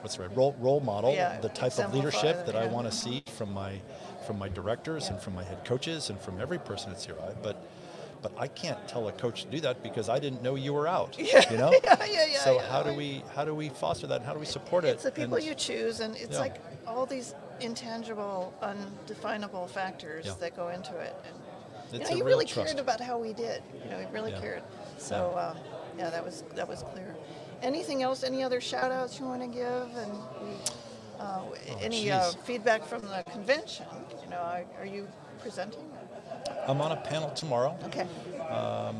what's 0.00 0.16
the 0.16 0.22
right 0.22 0.36
role 0.36 0.54
role 0.60 0.80
model 0.80 1.12
Yeah, 1.14 1.40
the 1.40 1.48
type 1.48 1.78
of 1.78 1.94
leadership 1.94 2.46
that 2.46 2.54
I 2.54 2.66
want 2.66 2.86
to 2.86 2.92
see 2.92 3.22
from 3.36 3.52
my 3.52 3.80
from 4.26 4.38
my 4.38 4.48
directors 4.48 5.08
and 5.08 5.20
from 5.20 5.34
my 5.34 5.44
head 5.44 5.64
coaches 5.64 6.10
and 6.10 6.18
from 6.20 6.40
every 6.40 6.58
person 6.58 6.92
at 6.92 7.02
CRI. 7.02 7.34
But 7.42 7.56
but 8.24 8.32
I 8.38 8.48
can't 8.48 8.88
tell 8.88 9.06
a 9.08 9.12
coach 9.12 9.42
to 9.42 9.48
do 9.50 9.60
that 9.60 9.82
because 9.82 10.08
I 10.08 10.18
didn't 10.18 10.42
know 10.42 10.54
you 10.54 10.72
were 10.72 10.88
out. 10.88 11.14
Yeah, 11.32 11.52
You 11.52 11.58
know. 11.58 11.72
yeah, 11.84 11.96
yeah, 12.10 12.24
yeah, 12.32 12.38
So 12.40 12.54
yeah. 12.54 12.66
how 12.72 12.82
do 12.82 12.94
we 12.94 13.22
how 13.36 13.44
do 13.44 13.54
we 13.54 13.68
foster 13.68 14.06
that? 14.06 14.22
How 14.22 14.32
do 14.32 14.40
we 14.40 14.46
support 14.46 14.84
it? 14.84 14.94
It's 14.94 15.02
the 15.04 15.10
people 15.12 15.36
And- 15.36 15.44
you 15.44 15.54
choose, 15.54 16.00
and 16.00 16.16
it's 16.16 16.32
Yeah. 16.32 16.38
like 16.46 16.56
all 16.86 17.04
these 17.04 17.34
intangible, 17.60 18.54
undefinable 18.62 19.66
factors 19.68 20.24
Yeah. 20.26 20.32
that 20.40 20.56
go 20.56 20.68
into 20.68 20.96
it. 20.98 21.14
And 21.92 21.92
you 21.92 21.98
know, 22.00 22.14
real 22.16 22.24
really 22.26 22.46
trust. 22.46 22.68
cared 22.70 22.80
about 22.80 23.00
how 23.00 23.18
we 23.18 23.34
did. 23.34 23.62
You 23.84 23.90
know, 23.90 23.98
he 23.98 24.06
really 24.06 24.32
cared. 24.32 24.62
So 24.96 25.16
um, 25.44 25.56
yeah, 25.98 26.08
that 26.08 26.24
was 26.24 26.44
that 26.54 26.66
was 26.66 26.82
clear. 26.92 27.14
Anything 27.62 28.02
else? 28.02 28.24
Any 28.24 28.42
other 28.42 28.60
shout 28.60 28.90
outs 28.90 29.20
you 29.20 29.26
want 29.26 29.42
to 29.42 29.48
give? 29.48 29.86
And 30.02 30.12
we, 30.42 30.52
uh, 31.20 31.42
any 31.88 32.10
uh, 32.10 32.22
Oh, 32.24 32.32
feedback 32.44 32.82
from 32.84 33.02
the 33.02 33.22
convention? 33.30 33.86
You 34.22 34.30
know, 34.30 34.38
are, 34.38 34.64
are 34.80 34.86
you 34.86 35.08
presenting? 35.40 35.84
I'm 36.66 36.80
on 36.80 36.92
a 36.92 36.96
panel 36.96 37.30
tomorrow. 37.30 37.76
Okay. 37.84 38.06
um, 38.48 38.96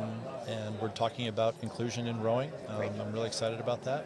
and 0.47 0.79
we're 0.81 0.89
talking 0.89 1.29
about 1.29 1.55
inclusion 1.63 2.07
in 2.07 2.21
rowing. 2.21 2.51
Um, 2.69 2.83
I'm 3.01 3.13
really 3.13 3.27
excited 3.27 3.61
about 3.61 3.83
that. 3.85 4.05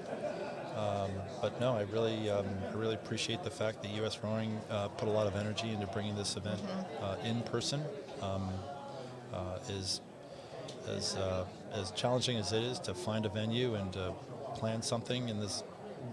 Um, 0.77 1.11
but 1.43 1.61
no, 1.61 1.75
I 1.75 1.83
really, 1.83 2.31
um, 2.31 2.47
I 2.71 2.75
really 2.75 2.95
appreciate 2.95 3.43
the 3.43 3.51
fact 3.51 3.83
that 3.83 3.91
U.S. 3.97 4.19
Rowing 4.23 4.61
uh, 4.71 4.87
put 4.89 5.09
a 5.09 5.11
lot 5.11 5.27
of 5.27 5.35
energy 5.35 5.71
into 5.71 5.87
bringing 5.89 6.15
this 6.15 6.37
event 6.37 6.61
Mm-hmm. 6.63 7.05
uh, 7.05 7.29
in 7.29 7.43
person. 7.43 7.83
Um, 8.23 8.49
uh, 9.33 9.59
is 9.69 10.01
as 10.89 11.17
uh, 11.17 11.45
as 11.73 11.91
challenging 11.93 12.37
as 12.37 12.53
it 12.53 12.63
is 12.63 12.79
to 12.81 12.95
find 12.95 13.27
a 13.27 13.29
venue 13.29 13.75
and 13.75 13.93
to 13.93 14.13
plan 14.55 14.83
something 14.83 15.29
in 15.29 15.39
this 15.39 15.63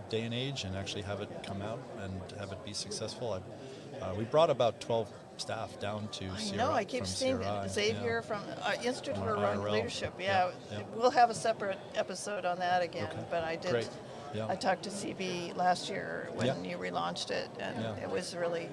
day 0.10 0.22
and 0.22 0.34
age 0.34 0.64
and 0.64 0.76
actually 0.76 1.02
have 1.04 1.22
it 1.22 1.30
come 1.46 1.62
out 1.62 1.80
and 2.02 2.40
have 2.40 2.52
it 2.52 2.64
be 2.66 2.74
successful. 2.74 3.34
I, 3.34 4.04
uh, 4.04 4.14
we 4.16 4.26
brought 4.26 4.50
about 4.50 4.82
12 4.82 5.12
staff 5.42 5.80
down 5.80 6.08
to 6.10 6.26
I 6.26 6.56
know. 6.56 6.72
I 6.72 6.84
keep 6.84 7.06
seeing 7.06 7.42
Xavier 7.68 8.16
yeah. 8.16 8.22
from 8.22 8.42
uh, 8.62 8.74
Institute 8.84 9.16
for 9.18 9.34
From 9.34 9.42
Rowing 9.42 9.60
IRL. 9.60 9.72
Leadership. 9.72 10.14
Yeah, 10.20 10.52
Yeah, 10.72 10.78
yeah. 10.78 10.84
we'll 10.96 11.12
have 11.12 11.30
a 11.30 11.34
separate 11.36 11.80
episode 11.96 12.46
on 12.46 12.60
that 12.60 12.82
again. 12.82 13.10
Okay. 13.12 13.26
But 13.30 13.44
I 13.44 13.56
did. 13.56 13.72
Great. 13.72 13.90
Yeah. 14.34 14.48
I 14.50 14.56
talked 14.56 14.84
to 14.84 14.90
CB 14.90 15.56
last 15.56 15.90
year 15.90 16.30
when 16.34 16.66
you 16.66 16.78
relaunched 16.78 17.32
it, 17.32 17.50
and 17.60 17.78
it 18.02 18.10
was 18.10 18.36
really. 18.36 18.70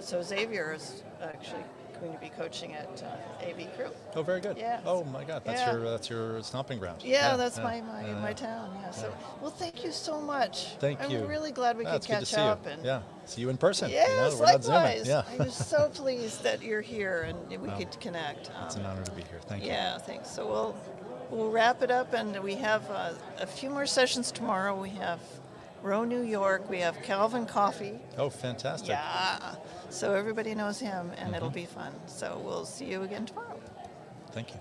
So 0.00 0.20
Xavier 0.20 0.74
is 0.74 1.02
actually 1.22 1.62
going 2.00 2.12
to 2.12 2.18
be 2.18 2.28
coaching 2.30 2.74
at 2.74 3.02
uh, 3.02 3.44
AV 3.46 3.74
Crew. 3.76 3.88
Oh, 4.14 4.22
very 4.22 4.40
good. 4.40 4.56
Yeah. 4.56 4.80
Oh 4.86 5.04
my 5.04 5.24
God, 5.24 5.42
that's 5.44 5.60
Yeah. 5.60 5.72
your 5.72 5.90
that's 5.90 6.08
your 6.10 6.42
stomping 6.42 6.78
ground. 6.78 7.02
Yeah, 7.04 7.36
that's 7.36 7.58
yeah, 7.58 7.64
my 7.64 7.80
my, 7.82 8.06
yeah, 8.06 8.14
my 8.20 8.32
town. 8.32 8.70
Yeah. 8.82 8.90
So, 8.90 9.08
Yeah. 9.08 9.26
well, 9.40 9.50
thank 9.50 9.84
you 9.84 9.92
so 9.92 10.20
much. 10.20 10.76
Thank 10.78 11.00
you. 11.10 11.20
I'm 11.20 11.26
really 11.28 11.52
glad 11.52 11.76
we 11.76 11.84
Yeah, 11.84 11.90
could 11.92 11.96
it's 11.96 12.06
catch 12.06 12.24
see 12.26 12.36
up 12.40 12.64
you. 12.64 12.72
and. 12.72 12.84
yeah, 12.84 13.02
see 13.24 13.40
you 13.40 13.48
in 13.50 13.56
person. 13.56 13.90
you 13.90 13.96
know, 13.96 14.02
Yes, 14.02 14.34
we're 14.38 14.46
not 14.46 14.64
zooming. 14.64 14.80
likewise. 14.82 15.06
Yeah, 15.08 15.22
I 15.32 15.36
was 15.44 15.54
so 15.54 15.88
pleased 15.94 16.42
that 16.44 16.62
you're 16.62 16.80
here 16.80 17.22
and 17.22 17.48
we 17.50 17.56
Well, 17.68 17.76
could 17.78 17.98
connect. 18.00 18.50
it's 18.66 18.74
Um, 18.76 18.80
an 18.82 18.86
honor 18.86 19.04
to 19.04 19.12
be 19.12 19.22
here. 19.22 19.40
Thank 19.46 19.64
you. 19.64 19.70
Yeah, 19.70 19.98
thanks. 19.98 20.30
So 20.30 20.46
we'll 20.46 20.76
we'll 21.30 21.50
wrap 21.50 21.82
it 21.82 21.90
up, 21.90 22.12
and 22.14 22.38
we 22.42 22.54
have 22.54 22.88
uh, 22.90 23.12
a 23.38 23.46
few 23.46 23.68
more 23.70 23.86
sessions 23.86 24.30
tomorrow. 24.30 24.80
We 24.80 24.90
have 24.90 25.18
Row 25.86 26.02
New 26.04 26.22
York. 26.22 26.68
We 26.68 26.80
have 26.80 27.00
Calvin 27.02 27.46
Coffey. 27.46 28.00
Oh, 28.18 28.28
fantastic. 28.28 28.88
Yeah. 28.88 29.54
So 29.88 30.14
everybody 30.14 30.52
knows 30.54 30.80
him, 30.80 31.12
and 31.16 31.34
it'll 31.34 31.48
Mm-hmm. 31.48 31.54
be 31.54 31.64
fun. 31.66 31.92
So 32.06 32.42
we'll 32.44 32.64
see 32.64 32.86
you 32.86 33.04
again 33.04 33.24
tomorrow. 33.24 33.60
Thank 34.32 34.52
you. 34.52 34.60